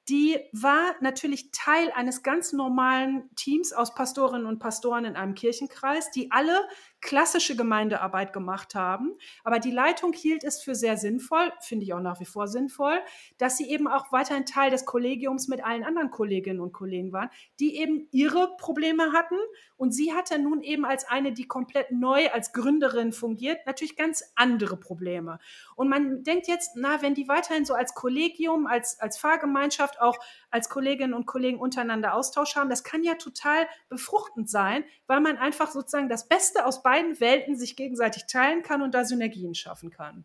[0.09, 6.12] die war natürlich Teil eines ganz normalen Teams aus Pastorinnen und Pastoren in einem Kirchenkreis,
[6.12, 6.61] die alle
[7.07, 9.14] klassische Gemeindearbeit gemacht haben.
[9.44, 12.98] Aber die Leitung hielt es für sehr sinnvoll, finde ich auch nach wie vor sinnvoll,
[13.38, 17.30] dass sie eben auch weiterhin Teil des Kollegiums mit allen anderen Kolleginnen und Kollegen waren,
[17.61, 19.36] die eben ihre Probleme hatten.
[19.76, 24.24] Und sie hatte nun eben als eine, die komplett neu als Gründerin fungiert, natürlich ganz
[24.34, 25.38] andere Probleme.
[25.76, 30.18] Und man denkt jetzt, na, wenn die weiterhin so als Kollegium, als, als Fahrgemeinschaft auch
[30.57, 35.36] als Kolleginnen und Kollegen untereinander Austausch haben, das kann ja total befruchtend sein, weil man
[35.36, 39.90] einfach sozusagen das Beste aus beiden Welten sich gegenseitig teilen kann und da Synergien schaffen
[39.90, 40.24] kann.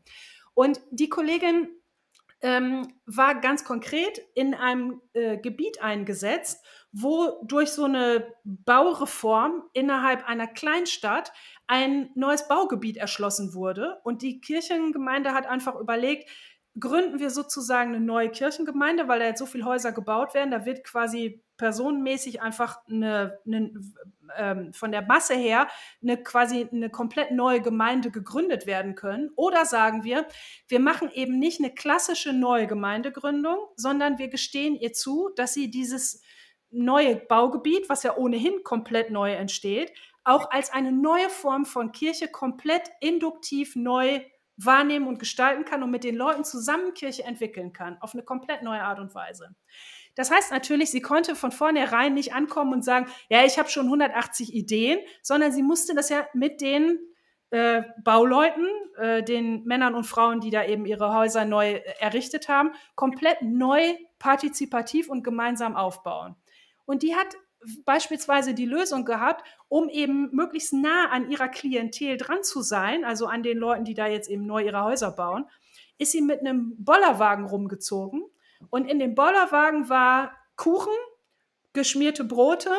[0.54, 1.68] Und die Kollegin
[2.42, 10.28] ähm, war ganz konkret in einem äh, Gebiet eingesetzt, wo durch so eine Baureform innerhalb
[10.28, 11.34] einer Kleinstadt
[11.68, 14.00] ein neues Baugebiet erschlossen wurde.
[14.04, 16.30] Und die Kirchengemeinde hat einfach überlegt,
[16.80, 20.66] gründen wir sozusagen eine neue Kirchengemeinde, weil da jetzt so viele Häuser gebaut werden, da
[20.66, 23.74] wird quasi personenmäßig einfach eine, eine
[24.38, 25.68] ähm, von der Masse her
[26.02, 29.30] eine quasi eine komplett neue Gemeinde gegründet werden können.
[29.36, 30.28] Oder sagen wir,
[30.68, 35.70] wir machen eben nicht eine klassische neue Gemeindegründung, sondern wir gestehen ihr zu, dass sie
[35.70, 36.22] dieses
[36.70, 39.92] neue Baugebiet, was ja ohnehin komplett neu entsteht,
[40.24, 44.22] auch als eine neue Form von Kirche komplett induktiv neu
[44.66, 48.64] wahrnehmen und gestalten kann und mit den Leuten zusammen Kirche entwickeln kann, auf eine komplett
[48.64, 49.56] neue Art und Weise.
[50.16, 53.86] Das heißt natürlich, sie konnte von vornherein nicht ankommen und sagen, ja, ich habe schon
[53.86, 57.00] 180 Ideen, sondern sie musste das ja mit den
[57.52, 62.50] äh, Bauleuten, äh, den Männern und Frauen, die da eben ihre Häuser neu äh, errichtet
[62.50, 66.36] haben, komplett neu partizipativ und gemeinsam aufbauen.
[66.86, 67.36] Und die hat
[67.86, 73.28] beispielsweise die Lösung gehabt, um eben möglichst nah an ihrer Klientel dran zu sein, also
[73.28, 75.46] an den Leuten, die da jetzt eben neu ihre Häuser bauen,
[75.98, 78.24] ist sie mit einem Bollerwagen rumgezogen
[78.70, 80.94] und in dem Bollerwagen war Kuchen,
[81.74, 82.72] geschmierte Brote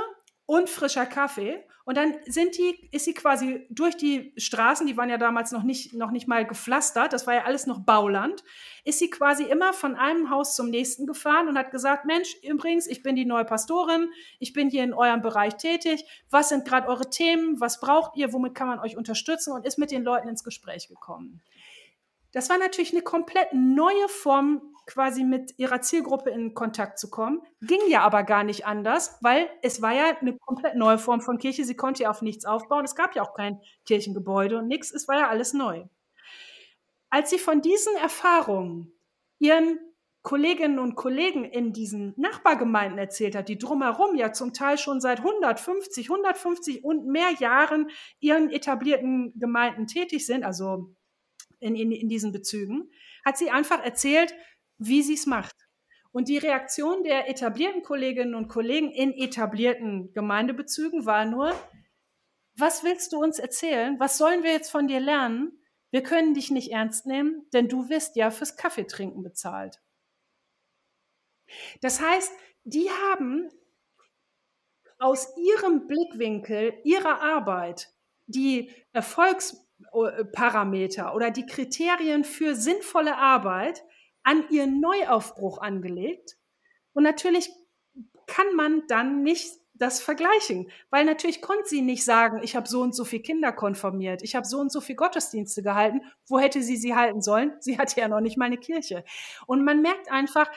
[0.46, 1.64] und frischer Kaffee.
[1.84, 5.64] Und dann sind die, ist sie quasi durch die Straßen, die waren ja damals noch
[5.64, 8.44] nicht, noch nicht mal gepflastert, das war ja alles noch Bauland,
[8.84, 12.86] ist sie quasi immer von einem Haus zum nächsten gefahren und hat gesagt, Mensch, übrigens,
[12.86, 16.88] ich bin die neue Pastorin, ich bin hier in eurem Bereich tätig, was sind gerade
[16.88, 19.52] eure Themen, was braucht ihr, womit kann man euch unterstützen?
[19.52, 21.42] Und ist mit den Leuten ins Gespräch gekommen.
[22.32, 27.42] Das war natürlich eine komplett neue Form quasi mit ihrer Zielgruppe in Kontakt zu kommen.
[27.60, 31.38] Ging ja aber gar nicht anders, weil es war ja eine komplett neue Form von
[31.38, 31.64] Kirche.
[31.64, 32.84] Sie konnte ja auf nichts aufbauen.
[32.84, 34.92] Es gab ja auch kein Kirchengebäude und nichts.
[34.92, 35.84] Es war ja alles neu.
[37.10, 38.92] Als sie von diesen Erfahrungen
[39.38, 39.78] ihren
[40.22, 45.18] Kolleginnen und Kollegen in diesen Nachbargemeinden erzählt hat, die drumherum ja zum Teil schon seit
[45.18, 50.94] 150, 150 und mehr Jahren ihren etablierten Gemeinden tätig sind, also
[51.58, 52.90] in, in, in diesen Bezügen,
[53.24, 54.34] hat sie einfach erzählt,
[54.86, 55.56] wie sie es macht.
[56.12, 61.54] Und die Reaktion der etablierten Kolleginnen und Kollegen in etablierten Gemeindebezügen war nur,
[62.54, 63.98] was willst du uns erzählen?
[63.98, 65.58] Was sollen wir jetzt von dir lernen?
[65.90, 69.80] Wir können dich nicht ernst nehmen, denn du wirst ja fürs Kaffeetrinken bezahlt.
[71.80, 72.32] Das heißt,
[72.64, 73.48] die haben
[74.98, 77.88] aus ihrem Blickwinkel ihrer Arbeit
[78.26, 83.82] die Erfolgsparameter oder die Kriterien für sinnvolle Arbeit
[84.22, 86.36] an ihren Neuaufbruch angelegt.
[86.92, 87.50] Und natürlich
[88.26, 92.82] kann man dann nicht das vergleichen, weil natürlich konnte sie nicht sagen, ich habe so
[92.82, 96.02] und so viele Kinder konformiert, ich habe so und so viele Gottesdienste gehalten.
[96.28, 97.52] Wo hätte sie sie halten sollen?
[97.60, 99.04] Sie hatte ja noch nicht mal eine Kirche.
[99.46, 100.48] Und man merkt einfach,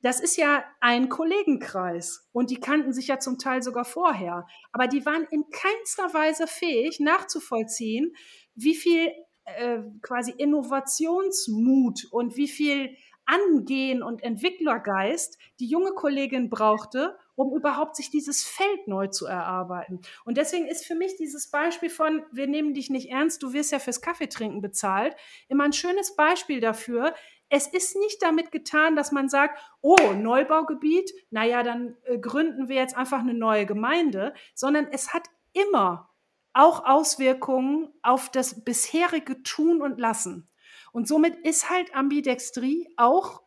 [0.00, 4.88] das ist ja ein Kollegenkreis und die kannten sich ja zum Teil sogar vorher, aber
[4.88, 8.12] die waren in keinster Weise fähig nachzuvollziehen,
[8.56, 9.12] wie viel
[9.44, 12.96] äh, quasi Innovationsmut und wie viel
[13.26, 20.00] Angehen und Entwicklergeist die junge Kollegin brauchte, um überhaupt sich dieses Feld neu zu erarbeiten.
[20.24, 23.72] Und deswegen ist für mich dieses Beispiel von, wir nehmen dich nicht ernst, du wirst
[23.72, 25.14] ja fürs Kaffeetrinken bezahlt,
[25.48, 27.14] immer ein schönes Beispiel dafür.
[27.48, 32.76] Es ist nicht damit getan, dass man sagt, oh, Neubaugebiet, naja, dann äh, gründen wir
[32.76, 36.10] jetzt einfach eine neue Gemeinde, sondern es hat immer
[36.54, 40.48] auch Auswirkungen auf das bisherige Tun und Lassen.
[40.92, 43.42] Und somit ist halt Ambidextrie auch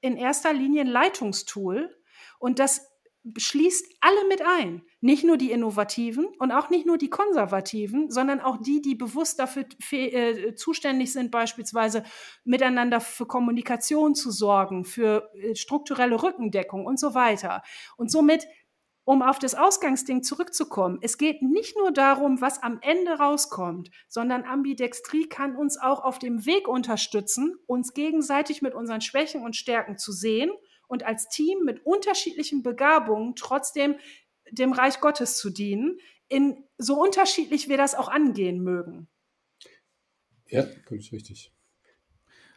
[0.00, 1.94] in erster Linie ein Leitungstool
[2.38, 2.90] und das
[3.36, 4.82] schließt alle mit ein.
[5.02, 9.38] Nicht nur die Innovativen und auch nicht nur die Konservativen, sondern auch die, die bewusst
[9.38, 12.02] dafür äh, zuständig sind, beispielsweise
[12.44, 17.62] miteinander für Kommunikation zu sorgen, für äh, strukturelle Rückendeckung und so weiter.
[17.96, 18.46] Und somit
[19.04, 24.44] um auf das Ausgangsding zurückzukommen, es geht nicht nur darum, was am Ende rauskommt, sondern
[24.44, 29.98] Ambidextrie kann uns auch auf dem Weg unterstützen, uns gegenseitig mit unseren Schwächen und Stärken
[29.98, 30.50] zu sehen
[30.86, 33.96] und als Team mit unterschiedlichen Begabungen trotzdem
[34.50, 35.98] dem Reich Gottes zu dienen,
[36.28, 39.08] in so unterschiedlich wir das auch angehen mögen.
[40.46, 41.52] Ja, ganz richtig.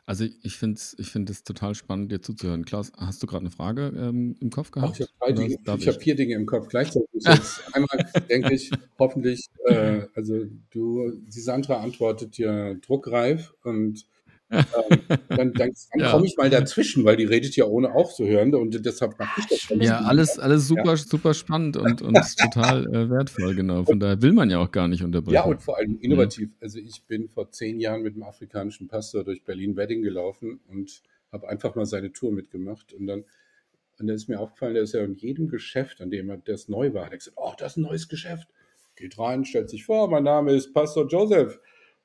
[0.06, 2.66] Also ich finde es ich find total spannend, dir zuzuhören.
[2.66, 4.96] Klaus, hast du gerade eine Frage ähm, im Kopf gehabt?
[4.96, 7.08] Ach, ich habe ich vier Dinge im Kopf gleichzeitig.
[7.74, 14.06] einmal denke ich, hoffentlich, äh, also du, die Sandra antwortet dir druckreif und
[14.54, 16.12] ähm, dann, dann, dann ja.
[16.12, 19.80] komme ich mal dazwischen, weil die redet ja ohne aufzuhören und deshalb mache ich das.
[19.80, 20.98] Ja, alles, alles super, ja.
[20.98, 23.84] super spannend und, und total äh, wertvoll, genau.
[23.84, 25.36] Von daher will man ja auch gar nicht unterbrechen.
[25.36, 26.50] Ja, und vor allem innovativ.
[26.50, 26.56] Mhm.
[26.62, 31.02] Also ich bin vor zehn Jahren mit einem afrikanischen Pastor durch Berlin-Wedding gelaufen und
[31.32, 33.26] habe einfach mal seine Tour mitgemacht und dann
[34.00, 36.68] und da ist mir aufgefallen, der ist ja in jedem Geschäft, an dem er das
[36.68, 38.48] neu war, hat er gesagt, oh, das ist ein neues Geschäft.
[38.96, 41.60] Geht rein, stellt sich vor, mein Name ist Pastor Joseph.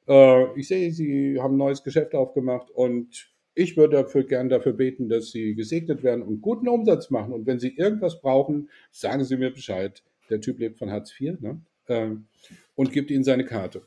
[0.08, 4.72] Äh, ich sehe, Sie haben ein neues Geschäft aufgemacht und Ich würde dafür gern dafür
[4.72, 7.32] beten, dass Sie gesegnet werden und guten Umsatz machen.
[7.32, 10.04] Und wenn Sie irgendwas brauchen, sagen Sie mir Bescheid.
[10.30, 11.60] Der Typ lebt von Hartz IV ne?
[11.88, 12.28] Ähm,
[12.76, 13.82] und gibt Ihnen seine Karte.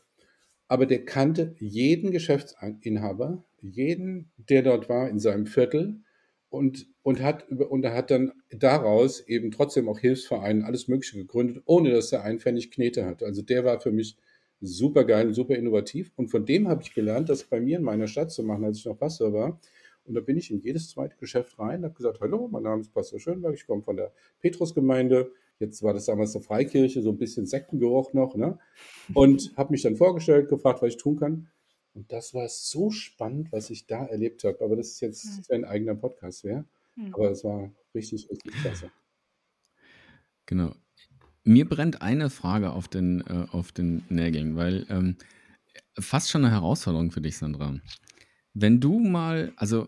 [0.68, 6.02] Aber der kannte jeden Geschäftsinhaber, jeden, der dort war in seinem Viertel
[6.50, 11.92] und, und, hat, und hat dann daraus eben trotzdem auch Hilfsvereine, alles Mögliche gegründet, ohne
[11.92, 13.24] dass er einen Pfennig Knete hat.
[13.24, 14.18] Also der war für mich
[14.62, 16.12] super geil und super innovativ.
[16.16, 18.78] Und von dem habe ich gelernt, das bei mir in meiner Stadt zu machen, als
[18.78, 19.60] ich noch Pastor war.
[20.06, 22.94] Und da bin ich in jedes zweite Geschäft rein, habe gesagt, hallo, mein Name ist
[22.94, 25.32] Pastor Schönberg, ich komme von der Petrusgemeinde.
[25.60, 28.36] Jetzt war das damals eine Freikirche, so ein bisschen Sektengeruch noch.
[28.36, 28.58] Ne?
[29.14, 31.48] Und habe mich dann vorgestellt, gefragt, was ich tun kann.
[31.94, 34.64] Und das war so spannend, was ich da erlebt habe.
[34.64, 35.44] Aber das ist jetzt hm.
[35.50, 36.66] ein eigener Podcast wäre.
[36.96, 37.14] Hm.
[37.14, 38.92] Aber es war richtig, richtig klasse.
[40.46, 40.74] Genau.
[41.44, 45.18] Mir brennt eine Frage auf den, äh, auf den Nägeln, weil ähm,
[46.00, 47.76] fast schon eine Herausforderung für dich, Sandra.
[48.54, 49.88] Wenn du mal, also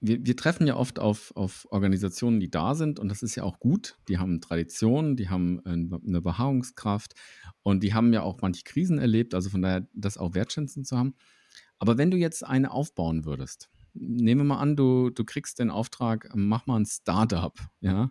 [0.00, 3.42] wir, wir treffen ja oft auf, auf Organisationen, die da sind und das ist ja
[3.42, 3.98] auch gut.
[4.08, 5.70] Die haben Tradition, die haben äh,
[6.06, 7.14] eine Beharrungskraft
[7.62, 10.96] und die haben ja auch manche Krisen erlebt, also von daher das auch wertschätzend zu
[10.96, 11.14] haben.
[11.78, 15.70] Aber wenn du jetzt eine aufbauen würdest, nehmen wir mal an, du, du kriegst den
[15.70, 18.10] Auftrag, mach mal ein Startup, ja,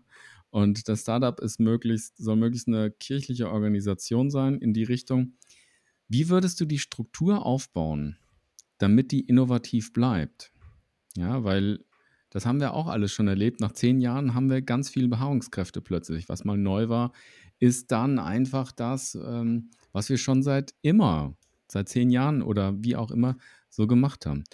[0.56, 5.34] und das Startup ist möglichst, soll möglichst eine kirchliche Organisation sein in die Richtung.
[6.08, 8.16] Wie würdest du die Struktur aufbauen,
[8.78, 10.54] damit die innovativ bleibt?
[11.18, 11.84] Ja, weil
[12.30, 13.60] das haben wir auch alles schon erlebt.
[13.60, 16.30] Nach zehn Jahren haben wir ganz viele Beharrungskräfte plötzlich.
[16.30, 17.12] Was mal neu war,
[17.60, 21.36] ist dann einfach das, ähm, was wir schon seit immer,
[21.68, 23.36] seit zehn Jahren oder wie auch immer
[23.70, 24.46] so gemacht haben.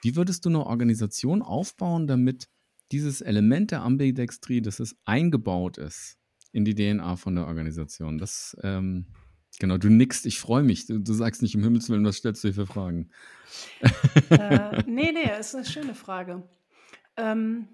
[0.00, 2.48] Wie würdest du eine Organisation aufbauen, damit
[2.92, 6.18] dieses Element der Ambidextrie, dass es eingebaut ist
[6.52, 8.18] in die DNA von der Organisation.
[8.18, 9.06] Das, ähm,
[9.58, 10.86] genau, du nickst, ich freue mich.
[10.86, 13.10] Du, du, sagst nicht im Himmelswillen, was stellst du dir für Fragen?
[14.30, 16.42] Äh, nee, nee, ist eine schöne Frage.
[17.16, 17.68] Ähm,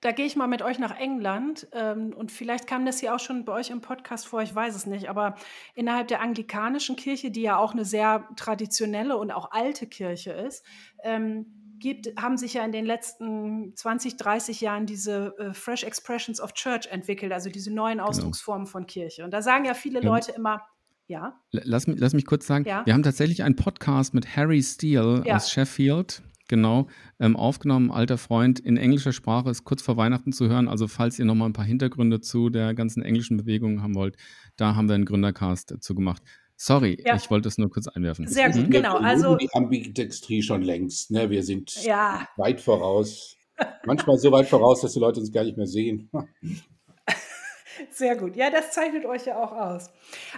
[0.00, 3.20] da gehe ich mal mit euch nach England ähm, und vielleicht kam das hier auch
[3.20, 5.34] schon bei euch im Podcast vor, ich weiß es nicht, aber
[5.74, 10.64] innerhalb der anglikanischen Kirche, die ja auch eine sehr traditionelle und auch alte Kirche ist,
[11.04, 16.40] ähm, gibt, haben sich ja in den letzten 20, 30 Jahren diese äh, Fresh Expressions
[16.40, 18.08] of Church entwickelt, also diese neuen genau.
[18.08, 18.72] Ausdrucksformen genau.
[18.72, 19.24] von Kirche.
[19.24, 20.62] Und da sagen ja viele Leute immer,
[21.06, 21.40] ja.
[21.50, 22.86] Lass mich, lass mich kurz sagen, ja?
[22.86, 25.36] wir haben tatsächlich einen Podcast mit Harry Steele ja.
[25.36, 26.86] aus Sheffield, genau,
[27.18, 30.68] ähm, aufgenommen, alter Freund, in englischer Sprache, ist kurz vor Weihnachten zu hören.
[30.68, 34.16] Also falls ihr nochmal ein paar Hintergründe zu der ganzen englischen Bewegung haben wollt,
[34.56, 36.22] da haben wir einen Gründercast dazu gemacht.
[36.62, 37.16] Sorry, ja.
[37.16, 38.26] ich wollte es nur kurz einwerfen.
[38.26, 38.70] Sehr gut, mhm.
[38.70, 38.98] genau.
[38.98, 41.10] Also die Ambidextrie schon längst.
[41.10, 41.30] Ne?
[41.30, 42.28] Wir sind ja.
[42.36, 43.34] weit voraus.
[43.86, 46.10] Manchmal so weit voraus, dass die Leute uns gar nicht mehr sehen.
[47.90, 48.36] Sehr gut.
[48.36, 49.88] Ja, das zeichnet euch ja auch aus.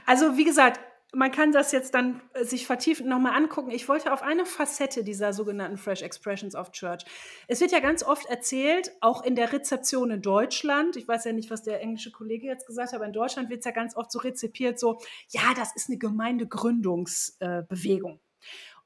[0.06, 0.78] Also wie gesagt,
[1.14, 3.70] man kann das jetzt dann äh, sich vertiefend nochmal angucken.
[3.70, 7.04] Ich wollte auf eine Facette dieser sogenannten Fresh Expressions of Church.
[7.48, 11.32] Es wird ja ganz oft erzählt, auch in der Rezeption in Deutschland, ich weiß ja
[11.32, 13.94] nicht, was der englische Kollege jetzt gesagt hat, aber in Deutschland wird es ja ganz
[13.96, 14.98] oft so rezipiert, so,
[15.28, 18.14] ja, das ist eine Gemeindegründungsbewegung.
[18.14, 18.18] Äh,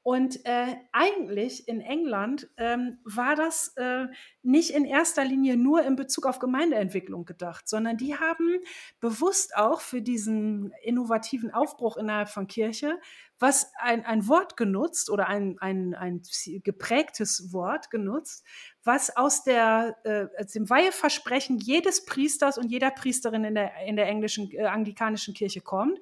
[0.07, 4.05] und äh, eigentlich in England ähm, war das äh,
[4.41, 8.59] nicht in erster Linie nur in Bezug auf Gemeindeentwicklung gedacht, sondern die haben
[9.01, 12.97] bewusst auch für diesen innovativen Aufbruch innerhalb von Kirche
[13.39, 16.21] was ein, ein Wort genutzt oder ein, ein, ein
[16.63, 18.45] geprägtes Wort genutzt,
[18.83, 23.97] was aus, der, äh, aus dem Weiheversprechen jedes Priesters und jeder Priesterin in der, in
[23.97, 25.99] der englischen, äh, anglikanischen Kirche kommt.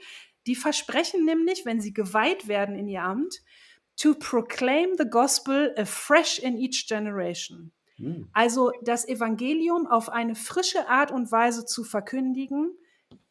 [0.48, 3.42] Die versprechen nämlich, wenn sie geweiht werden in ihr Amt,
[3.98, 7.72] to proclaim the gospel afresh in each generation.
[7.98, 8.30] Hm.
[8.34, 12.78] Also das Evangelium auf eine frische Art und Weise zu verkündigen,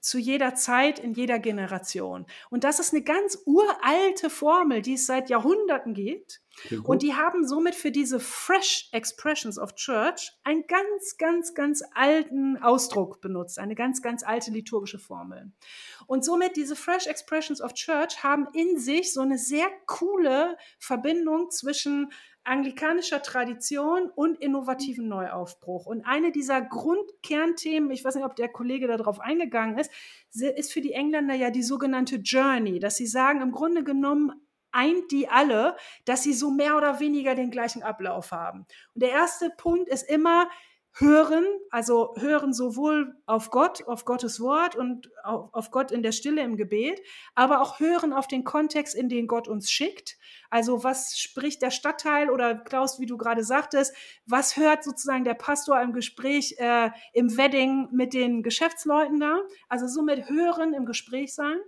[0.01, 2.27] zu jeder Zeit, in jeder Generation.
[2.51, 6.41] Und das ist eine ganz uralte Formel, die es seit Jahrhunderten gibt.
[6.85, 12.57] Und die haben somit für diese Fresh Expressions of Church einen ganz, ganz, ganz alten
[12.57, 15.53] Ausdruck benutzt, eine ganz, ganz alte liturgische Formel.
[16.07, 21.51] Und somit diese Fresh Expressions of Church haben in sich so eine sehr coole Verbindung
[21.51, 22.11] zwischen
[22.45, 25.87] anglikanischer Tradition und innovativen Neuaufbruch.
[25.87, 29.91] Und eine dieser Grundkernthemen, ich weiß nicht, ob der Kollege darauf eingegangen ist,
[30.35, 34.33] ist für die Engländer ja die sogenannte Journey, dass sie sagen, im Grunde genommen
[34.75, 38.67] eint die alle, dass sie so mehr oder weniger den gleichen Ablauf haben.
[38.95, 40.49] Und der erste Punkt ist immer,
[40.97, 46.43] hören, also hören sowohl auf Gott, auf Gottes Wort und auf Gott in der Stille
[46.43, 47.01] im Gebet,
[47.35, 50.17] aber auch hören auf den Kontext, in den Gott uns schickt.
[50.51, 53.95] Also was spricht der Stadtteil oder Klaus, wie du gerade sagtest,
[54.25, 59.41] was hört sozusagen der Pastor im Gespräch äh, im Wedding mit den Geschäftsleuten da?
[59.69, 61.59] Also somit hören im Gespräch sein.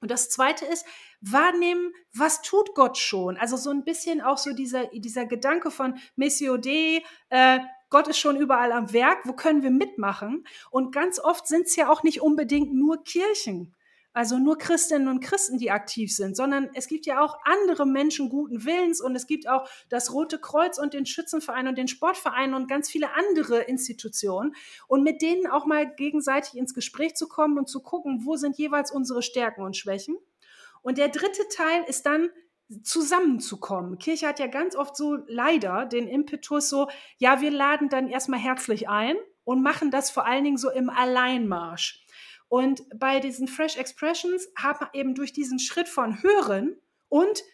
[0.00, 0.86] Und das zweite ist,
[1.20, 3.36] wahrnehmen, was tut Gott schon?
[3.36, 8.18] Also so ein bisschen auch so dieser, dieser Gedanke von Missio Dei, äh, Gott ist
[8.18, 10.46] schon überall am Werk, wo können wir mitmachen?
[10.70, 13.74] Und ganz oft sind es ja auch nicht unbedingt nur Kirchen
[14.12, 18.28] also nur Christinnen und Christen, die aktiv sind, sondern es gibt ja auch andere Menschen
[18.28, 22.54] guten Willens und es gibt auch das Rote Kreuz und den Schützenverein und den Sportverein
[22.54, 24.54] und ganz viele andere Institutionen
[24.88, 28.58] und mit denen auch mal gegenseitig ins Gespräch zu kommen und zu gucken, wo sind
[28.58, 30.16] jeweils unsere Stärken und Schwächen.
[30.82, 32.30] Und der dritte Teil ist dann
[32.82, 33.98] zusammenzukommen.
[33.98, 36.88] Kirche hat ja ganz oft so leider den Impetus so,
[37.18, 40.88] ja, wir laden dann erstmal herzlich ein und machen das vor allen Dingen so im
[40.88, 41.99] Alleinmarsch.
[42.50, 46.76] Und bei diesen Fresh Expressions hat man eben durch diesen Schritt von Hören
[47.08, 47.44] und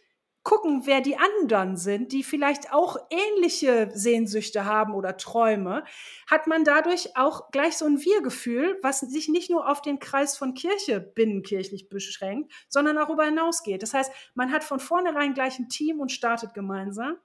[0.42, 5.84] gucken, wer die anderen sind, die vielleicht auch ähnliche Sehnsüchte haben oder Träume,
[6.30, 10.38] hat man dadurch auch gleich so ein Wir-Gefühl, was sich nicht nur auf den Kreis
[10.38, 13.82] von Kirche binnenkirchlich beschränkt, sondern auch darüber hinausgeht.
[13.82, 17.18] Das heißt, man hat von vornherein gleich ein Team und startet gemeinsam.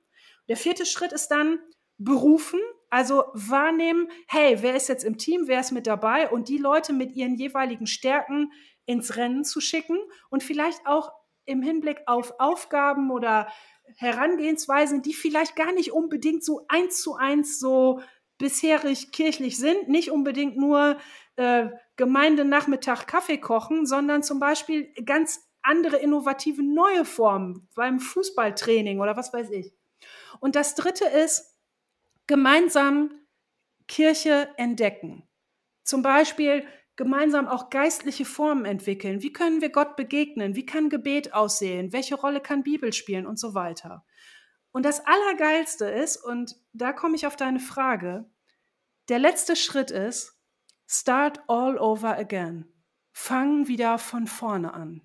[0.49, 1.59] Der vierte Schritt ist dann
[2.03, 6.29] berufen, also wahrnehmen, hey, wer ist jetzt im Team, wer ist mit dabei?
[6.29, 8.51] Und die Leute mit ihren jeweiligen Stärken
[8.85, 9.97] ins Rennen zu schicken
[10.29, 11.11] und vielleicht auch
[11.45, 13.47] im Hinblick auf Aufgaben oder
[13.97, 18.01] Herangehensweisen, die vielleicht gar nicht unbedingt so eins zu eins so
[18.37, 20.97] bisherig kirchlich sind, nicht unbedingt nur
[21.35, 29.15] äh, Gemeindenachmittag Kaffee kochen, sondern zum Beispiel ganz andere innovative neue Formen beim Fußballtraining oder
[29.15, 29.73] was weiß ich.
[30.39, 31.50] Und das Dritte ist,
[32.31, 33.11] gemeinsam
[33.89, 35.27] Kirche entdecken.
[35.83, 36.65] Zum Beispiel
[36.95, 39.21] gemeinsam auch geistliche Formen entwickeln.
[39.21, 40.55] Wie können wir Gott begegnen?
[40.55, 41.91] Wie kann Gebet aussehen?
[41.91, 44.05] Welche Rolle kann Bibel spielen und so weiter?
[44.71, 48.31] Und das Allergeilste ist, und da komme ich auf deine Frage,
[49.09, 50.41] der letzte Schritt ist,
[50.87, 52.65] start all over again.
[53.11, 55.01] Fang wieder von vorne an.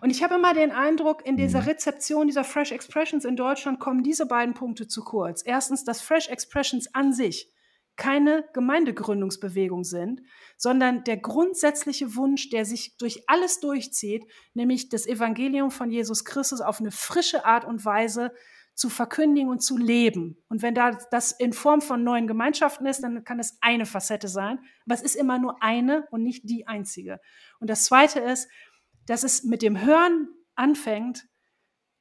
[0.00, 1.68] Und ich habe immer den Eindruck, in dieser mhm.
[1.68, 5.42] Rezeption dieser Fresh Expressions in Deutschland kommen diese beiden Punkte zu kurz.
[5.44, 7.52] Erstens, dass Fresh Expressions an sich
[7.96, 10.22] keine Gemeindegründungsbewegung sind,
[10.56, 16.60] sondern der grundsätzliche Wunsch, der sich durch alles durchzieht, nämlich das Evangelium von Jesus Christus
[16.60, 18.32] auf eine frische Art und Weise
[18.74, 20.36] zu verkündigen und zu leben.
[20.50, 24.28] Und wenn da das in Form von neuen Gemeinschaften ist, dann kann es eine Facette
[24.28, 27.18] sein, aber es ist immer nur eine und nicht die einzige.
[27.58, 28.48] Und das Zweite ist,
[29.06, 31.26] dass es mit dem Hören anfängt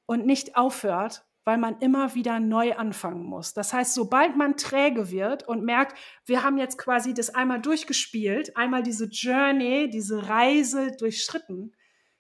[0.06, 3.54] und nicht aufhört, weil man immer wieder neu anfangen muss.
[3.54, 8.58] Das heißt, sobald man träge wird und merkt, wir haben jetzt quasi das einmal durchgespielt,
[8.58, 11.76] einmal diese Journey, diese Reise durchschritten,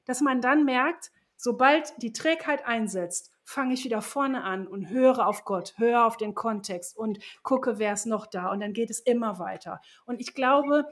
[0.05, 5.27] dass man dann merkt, sobald die Trägheit einsetzt, fange ich wieder vorne an und höre
[5.27, 8.51] auf Gott, höre auf den Kontext und gucke, wer ist noch da.
[8.51, 9.81] Und dann geht es immer weiter.
[10.05, 10.85] Und ich glaube,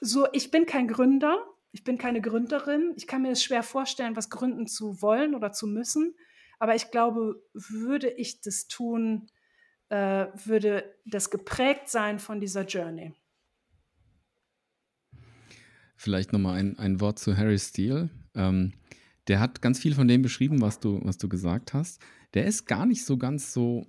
[0.00, 1.38] so, ich bin kein Gründer,
[1.72, 2.92] ich bin keine Gründerin.
[2.96, 6.14] Ich kann mir es schwer vorstellen, was gründen zu wollen oder zu müssen.
[6.58, 9.28] Aber ich glaube, würde ich das tun,
[9.88, 13.14] äh, würde das geprägt sein von dieser Journey.
[15.96, 18.10] Vielleicht nochmal ein, ein Wort zu Harry Steele.
[18.34, 18.72] Ähm,
[19.28, 22.00] der hat ganz viel von dem beschrieben, was du, was du gesagt hast.
[22.34, 23.86] Der ist gar nicht so ganz so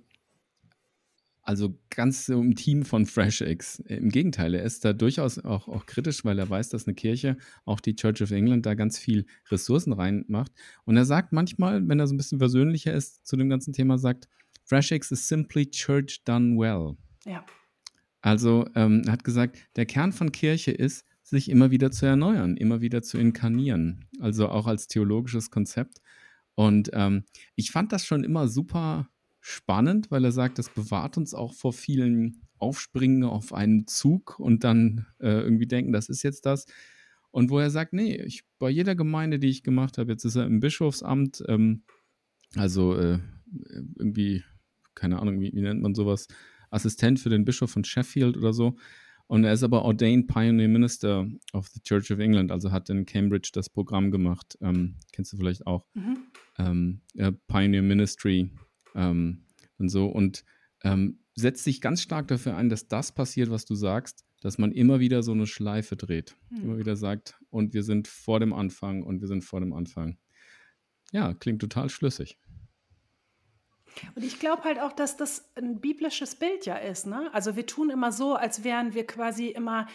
[1.42, 3.80] also ganz so im Team von FreshX.
[3.80, 7.36] Im Gegenteil, er ist da durchaus auch, auch kritisch, weil er weiß, dass eine Kirche,
[7.64, 10.52] auch die Church of England, da ganz viel Ressourcen reinmacht.
[10.84, 13.98] Und er sagt manchmal, wenn er so ein bisschen versöhnlicher ist zu dem ganzen Thema,
[13.98, 14.28] sagt,
[14.64, 16.96] FreshX is simply church done well.
[17.24, 17.44] Ja.
[18.20, 22.56] Also ähm, er hat gesagt, der Kern von Kirche ist, sich immer wieder zu erneuern,
[22.56, 24.06] immer wieder zu inkarnieren.
[24.20, 26.00] Also auch als theologisches Konzept.
[26.54, 27.24] Und ähm,
[27.56, 29.08] ich fand das schon immer super
[29.42, 34.62] spannend, weil er sagt, das bewahrt uns auch vor vielen Aufspringen auf einen Zug und
[34.62, 36.66] dann äh, irgendwie denken, das ist jetzt das.
[37.32, 40.36] Und wo er sagt, nee, ich, bei jeder Gemeinde, die ich gemacht habe, jetzt ist
[40.36, 41.82] er im Bischofsamt, ähm,
[42.54, 43.18] also äh,
[43.98, 44.44] irgendwie,
[44.94, 46.28] keine Ahnung, wie, wie, nennt man sowas,
[46.70, 48.76] Assistent für den Bischof von Sheffield oder so.
[49.26, 53.06] Und er ist aber Ordained Pioneer Minister of the Church of England, also hat in
[53.06, 54.56] Cambridge das Programm gemacht.
[54.60, 55.86] Ähm, kennst du vielleicht auch?
[55.94, 56.18] Mhm.
[56.58, 57.00] Ähm,
[57.48, 58.50] Pioneer Ministry
[58.94, 59.44] ähm,
[59.78, 60.44] und so und
[60.82, 64.72] ähm, setzt sich ganz stark dafür ein, dass das passiert, was du sagst, dass man
[64.72, 66.36] immer wieder so eine Schleife dreht.
[66.50, 66.62] Mhm.
[66.62, 70.18] Immer wieder sagt, und wir sind vor dem Anfang und wir sind vor dem Anfang.
[71.12, 72.38] Ja, klingt total schlüssig.
[74.14, 77.06] Und ich glaube halt auch, dass das ein biblisches Bild ja ist.
[77.06, 77.28] Ne?
[77.32, 79.86] Also wir tun immer so, als wären wir quasi immer,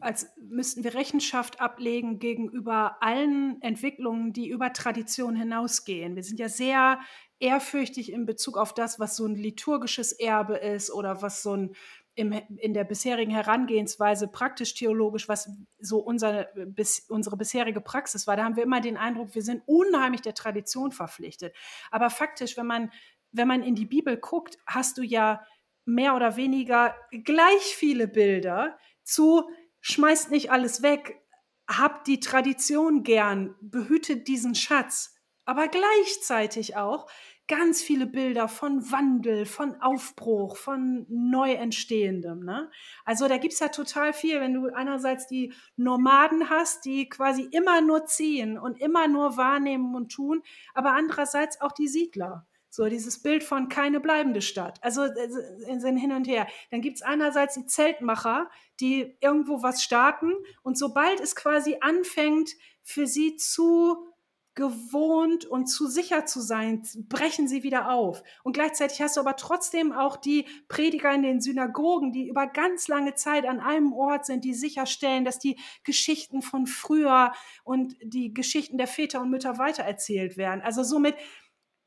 [0.00, 6.16] als müssten wir Rechenschaft ablegen gegenüber allen Entwicklungen, die über Tradition hinausgehen.
[6.16, 7.00] Wir sind ja sehr
[7.42, 11.76] ehrfürchtig in Bezug auf das, was so ein liturgisches Erbe ist oder was so ein
[12.14, 18.44] im, in der bisherigen Herangehensweise praktisch-theologisch, was so unser, bis, unsere bisherige Praxis war, da
[18.44, 21.54] haben wir immer den Eindruck, wir sind unheimlich der Tradition verpflichtet.
[21.90, 22.92] Aber faktisch, wenn man,
[23.32, 25.42] wenn man in die Bibel guckt, hast du ja
[25.86, 29.48] mehr oder weniger gleich viele Bilder zu
[29.80, 31.18] schmeißt nicht alles weg,
[31.66, 35.14] habt die Tradition gern, behütet diesen Schatz,
[35.44, 37.06] aber gleichzeitig auch
[37.48, 42.44] ganz viele Bilder von Wandel, von Aufbruch, von neu entstehendem.
[42.44, 42.70] Ne?
[43.04, 47.42] Also da gibt es ja total viel, wenn du einerseits die Nomaden hast, die quasi
[47.50, 52.46] immer nur ziehen und immer nur wahrnehmen und tun, aber andererseits auch die Siedler.
[52.70, 54.78] So dieses Bild von keine bleibende Stadt.
[54.82, 56.46] Also äh, sind hin und her.
[56.70, 58.48] Dann gibt es einerseits die Zeltmacher,
[58.80, 60.32] die irgendwo was starten
[60.62, 62.48] und sobald es quasi anfängt,
[62.82, 64.11] für sie zu
[64.54, 68.22] gewohnt und zu sicher zu sein, brechen sie wieder auf.
[68.42, 72.86] Und gleichzeitig hast du aber trotzdem auch die Prediger in den Synagogen, die über ganz
[72.88, 77.32] lange Zeit an einem Ort sind, die sicherstellen, dass die Geschichten von früher
[77.64, 80.60] und die Geschichten der Väter und Mütter weitererzählt werden.
[80.60, 81.16] Also somit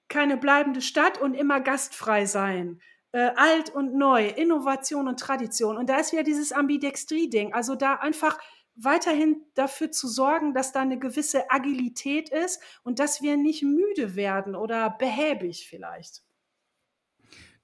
[0.08, 2.80] keine bleibende Stadt und immer gastfrei sein.
[3.12, 5.78] Äh, alt und neu, Innovation und Tradition.
[5.78, 7.54] Und da ist wieder dieses Ambidextrie-Ding.
[7.54, 8.38] Also da einfach
[8.76, 14.16] weiterhin dafür zu sorgen, dass da eine gewisse Agilität ist und dass wir nicht müde
[14.16, 16.24] werden oder behäbig vielleicht.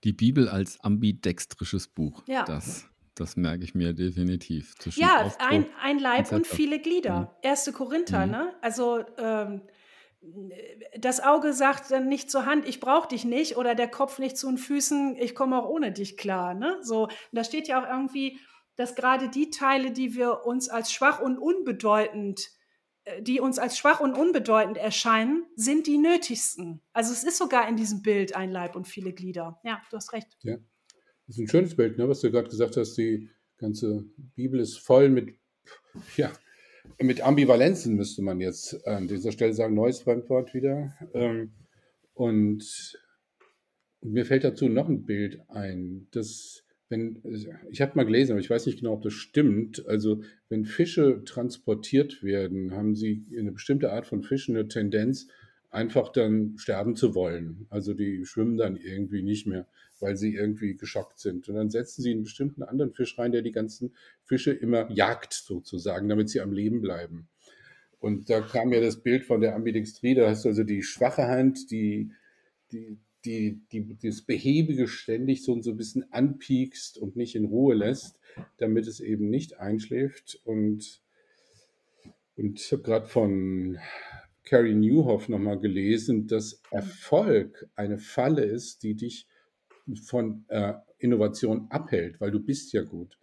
[0.03, 2.23] Die Bibel als ambidextrisches Buch.
[2.27, 2.43] Ja.
[2.45, 4.73] Das, das merke ich mir definitiv.
[4.95, 7.19] ja, ein, ein Leib und viele Glieder.
[7.19, 7.27] Mhm.
[7.41, 8.31] Erste Korinther, mhm.
[8.31, 8.55] ne?
[8.61, 9.61] Also ähm,
[10.99, 14.37] das Auge sagt dann nicht zur Hand, ich brauche dich nicht, oder der Kopf nicht
[14.37, 16.53] zu den Füßen, ich komme auch ohne dich klar.
[16.53, 16.77] Ne?
[16.81, 18.39] So, da steht ja auch irgendwie,
[18.81, 22.49] dass gerade die Teile, die wir uns als schwach und unbedeutend,
[23.03, 26.81] äh, die uns als schwach und unbedeutend erscheinen, sind die nötigsten.
[26.91, 29.59] Also es ist sogar in diesem Bild ein Leib und viele Glieder.
[29.63, 30.35] Ja, du hast recht.
[30.41, 30.57] Ja,
[31.27, 32.95] das ist ein schönes Bild, ne, was du gerade gesagt hast.
[32.95, 34.03] Die ganze
[34.35, 35.35] Bibel ist voll mit,
[36.17, 36.31] ja,
[36.99, 39.75] mit Ambivalenzen, müsste man jetzt an dieser Stelle sagen.
[39.75, 40.91] Neues Fremdwort wieder.
[41.13, 41.53] Ähm,
[42.15, 42.97] und
[44.01, 47.21] mir fällt dazu noch ein Bild ein, das wenn,
[47.71, 49.87] ich habe mal gelesen, aber ich weiß nicht genau, ob das stimmt.
[49.87, 55.27] Also, wenn Fische transportiert werden, haben sie eine bestimmte Art von Fischen eine Tendenz,
[55.69, 57.65] einfach dann sterben zu wollen.
[57.69, 59.67] Also, die schwimmen dann irgendwie nicht mehr,
[59.99, 61.47] weil sie irgendwie geschockt sind.
[61.47, 65.33] Und dann setzen sie einen bestimmten anderen Fisch rein, der die ganzen Fische immer jagt,
[65.33, 67.29] sozusagen, damit sie am Leben bleiben.
[67.99, 71.27] Und da kam ja das Bild von der Ambidextrie, da hast du also die schwache
[71.27, 72.11] Hand, die,
[72.71, 77.75] die die, die, das Behäbige ständig so, so ein bisschen anpiekst und nicht in Ruhe
[77.75, 78.19] lässt,
[78.57, 80.41] damit es eben nicht einschläft.
[80.43, 81.01] Und,
[82.35, 83.77] und ich habe gerade von
[84.43, 89.27] Carrie Newhoff nochmal gelesen, dass Erfolg eine Falle ist, die dich
[90.03, 93.17] von äh, Innovation abhält, weil du bist ja gut.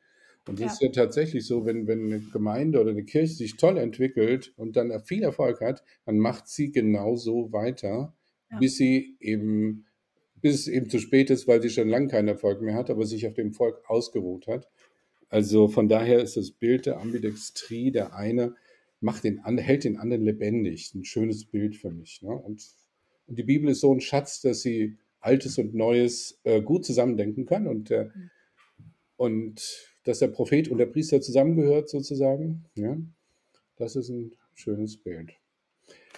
[0.48, 0.72] Und das ja.
[0.72, 4.76] ist ja tatsächlich so, wenn, wenn eine Gemeinde oder eine Kirche sich toll entwickelt und
[4.76, 8.14] dann viel Erfolg hat, dann macht sie genauso weiter,
[8.50, 8.58] ja.
[8.58, 9.84] bis sie eben
[10.40, 13.06] bis es eben zu spät ist, weil sie schon lange keinen Erfolg mehr hat, aber
[13.06, 14.68] sich auf dem Volk ausgeruht hat.
[15.28, 18.54] Also von daher ist das Bild der Ambidextrie, der eine
[19.00, 20.92] macht den, hält den anderen lebendig.
[20.94, 22.22] Ein schönes Bild für mich.
[22.22, 22.30] Ne?
[22.30, 22.64] Und,
[23.26, 27.44] und, die Bibel ist so ein Schatz, dass sie Altes und Neues äh, gut zusammendenken
[27.44, 28.08] kann und, äh,
[29.16, 29.60] und
[30.04, 32.64] dass der Prophet und der Priester zusammengehört sozusagen.
[32.74, 32.96] Ja?
[33.76, 35.32] Das ist ein schönes Bild.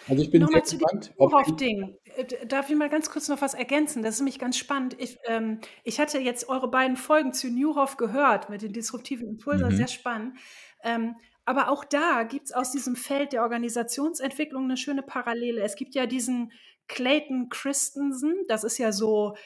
[0.08, 1.60] Also ich bin Nochmal sehr gespannt.
[1.60, 1.96] Ding.
[2.16, 4.02] Äh, darf ich mal ganz kurz noch was ergänzen?
[4.02, 4.96] Das ist nämlich ganz spannend.
[4.98, 9.68] Ich, ähm, ich hatte jetzt eure beiden Folgen zu Newhoff gehört mit den disruptiven Impulsen,
[9.68, 9.76] mhm.
[9.76, 10.36] sehr spannend.
[10.82, 11.14] Ähm,
[11.44, 15.62] aber auch da gibt es aus diesem Feld der Organisationsentwicklung eine schöne Parallele.
[15.62, 16.52] Es gibt ja diesen
[16.88, 19.36] Clayton Christensen, das ist ja so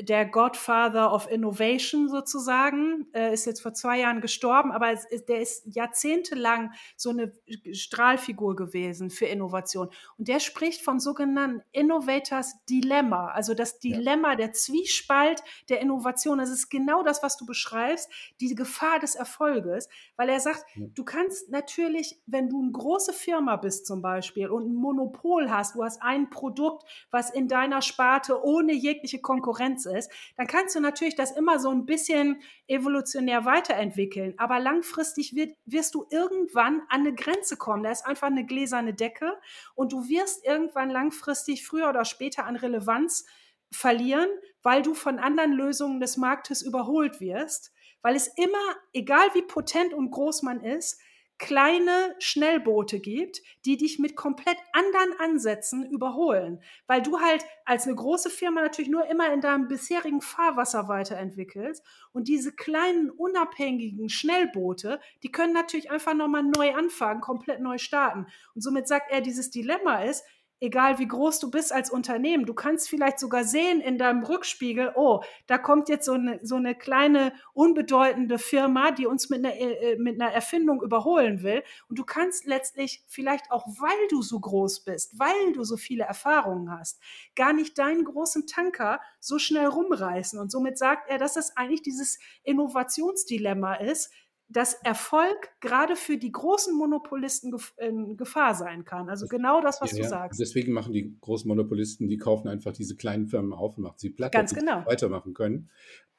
[0.00, 5.40] der Godfather of Innovation sozusagen, äh, ist jetzt vor zwei Jahren gestorben, aber ist, der
[5.40, 7.32] ist jahrzehntelang so eine
[7.72, 9.88] Strahlfigur gewesen für Innovation.
[10.18, 14.36] Und der spricht vom sogenannten Innovators Dilemma, also das Dilemma, ja.
[14.36, 16.38] der Zwiespalt der Innovation.
[16.38, 18.08] Das ist genau das, was du beschreibst,
[18.40, 20.86] die Gefahr des Erfolges, weil er sagt, ja.
[20.94, 25.74] du kannst natürlich, wenn du eine große Firma bist zum Beispiel und ein Monopol hast,
[25.74, 30.74] du hast ein Produkt, was in deiner Sparte ohne jegliche Konkurrenz Konkurrenz ist, dann kannst
[30.74, 34.34] du natürlich das immer so ein bisschen evolutionär weiterentwickeln.
[34.36, 37.82] Aber langfristig wird, wirst du irgendwann an eine Grenze kommen.
[37.82, 39.32] Da ist einfach eine gläserne Decke
[39.74, 43.26] und du wirst irgendwann langfristig früher oder später an Relevanz
[43.70, 44.28] verlieren,
[44.62, 49.94] weil du von anderen Lösungen des Marktes überholt wirst, weil es immer, egal wie potent
[49.94, 51.00] und groß man ist,
[51.38, 57.96] kleine Schnellboote gibt, die dich mit komplett anderen Ansätzen überholen, weil du halt als eine
[57.96, 65.00] große Firma natürlich nur immer in deinem bisherigen Fahrwasser weiterentwickelst und diese kleinen unabhängigen Schnellboote,
[65.22, 68.26] die können natürlich einfach nochmal neu anfangen, komplett neu starten.
[68.54, 70.24] Und somit sagt er, dieses Dilemma ist,
[70.62, 74.92] egal wie groß du bist als Unternehmen, du kannst vielleicht sogar sehen in deinem Rückspiegel,
[74.94, 79.56] oh, da kommt jetzt so eine, so eine kleine, unbedeutende Firma, die uns mit einer,
[79.56, 81.64] äh, mit einer Erfindung überholen will.
[81.88, 86.04] Und du kannst letztlich vielleicht auch, weil du so groß bist, weil du so viele
[86.04, 87.00] Erfahrungen hast,
[87.34, 90.38] gar nicht deinen großen Tanker so schnell rumreißen.
[90.38, 94.12] Und somit sagt er, dass das eigentlich dieses Innovationsdilemma ist,
[94.48, 99.08] dass Erfolg gerade für die großen Monopolisten in Gefahr sein kann.
[99.08, 100.40] Also genau das, was ja, du sagst.
[100.40, 104.10] Deswegen machen die großen Monopolisten, die kaufen einfach diese kleinen Firmen auf und machen sie
[104.10, 104.84] platt, Ganz genau.
[104.86, 105.70] weitermachen können.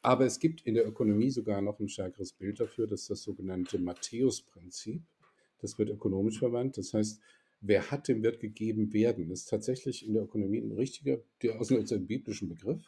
[0.02, 3.24] Aber es gibt in der Ökonomie sogar noch ein stärkeres Bild dafür, das ist das
[3.24, 5.02] sogenannte Matthäus-Prinzip.
[5.62, 6.78] Das wird ökonomisch verwandt.
[6.78, 7.22] Das heißt,
[7.62, 9.30] wer hat, dem wird gegeben werden.
[9.30, 11.20] Das ist tatsächlich in der Ökonomie ein richtiger,
[11.58, 12.84] aus einem biblischen Begriff.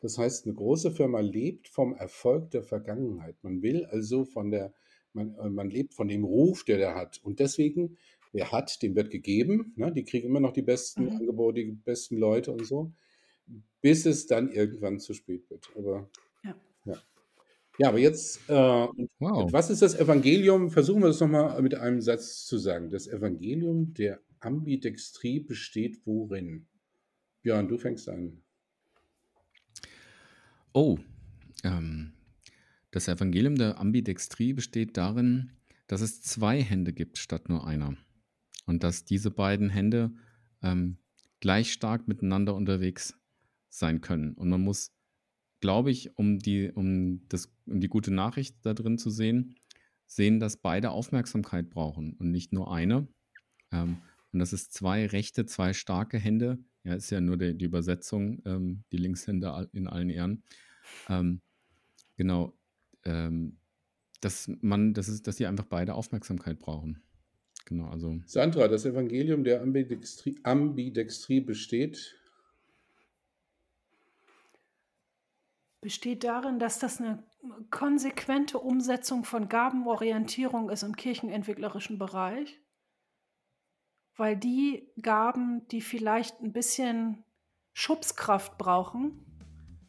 [0.00, 3.36] Das heißt, eine große Firma lebt vom Erfolg der Vergangenheit.
[3.42, 4.72] Man will also von der
[5.12, 7.20] man, äh, man lebt von dem Ruf, der der hat.
[7.22, 7.96] Und deswegen,
[8.32, 9.72] wer hat, dem wird gegeben.
[9.76, 9.92] Ne?
[9.92, 11.16] Die kriegen immer noch die besten mhm.
[11.16, 12.92] Angebote, die besten Leute und so,
[13.80, 15.70] bis es dann irgendwann zu spät wird.
[15.76, 16.08] Aber
[16.44, 16.56] ja.
[16.84, 16.94] ja.
[17.78, 18.52] Ja, aber jetzt, äh,
[19.18, 19.50] wow.
[19.52, 20.70] was ist das Evangelium?
[20.70, 22.90] Versuchen wir das nochmal mit einem Satz zu sagen.
[22.90, 26.66] Das Evangelium der Ambidextrie besteht worin?
[27.42, 28.42] Björn, du fängst an.
[30.72, 30.98] Oh,
[31.64, 32.12] ähm,
[32.90, 35.52] das Evangelium der Ambidextrie besteht darin,
[35.86, 37.96] dass es zwei Hände gibt statt nur einer.
[38.66, 40.12] Und dass diese beiden Hände
[40.62, 40.98] ähm,
[41.40, 43.18] gleich stark miteinander unterwegs
[43.68, 44.34] sein können.
[44.34, 44.92] Und man muss,
[45.60, 49.56] glaube ich, um die, um, das, um die gute Nachricht da drin zu sehen,
[50.06, 53.08] sehen, dass beide Aufmerksamkeit brauchen und nicht nur eine.
[53.72, 53.98] Ähm,
[54.32, 56.58] und das ist zwei rechte, zwei starke Hände.
[56.84, 60.42] Ja, ist ja nur die, die Übersetzung, ähm, die Linkshände in allen Ehren.
[61.08, 61.40] Ähm,
[62.16, 62.54] genau,
[63.04, 63.58] ähm,
[64.20, 67.02] dass man, das ist, dass sie einfach beide Aufmerksamkeit brauchen.
[67.66, 68.18] Genau, also.
[68.26, 72.16] Sandra, das Evangelium der Ambidextrie, Ambidextrie besteht.
[75.82, 77.22] Besteht darin, dass das eine
[77.70, 82.60] konsequente Umsetzung von Gabenorientierung ist im kirchenentwicklerischen Bereich.
[84.20, 87.24] Weil die Gaben, die vielleicht ein bisschen
[87.72, 89.12] Schubskraft brauchen,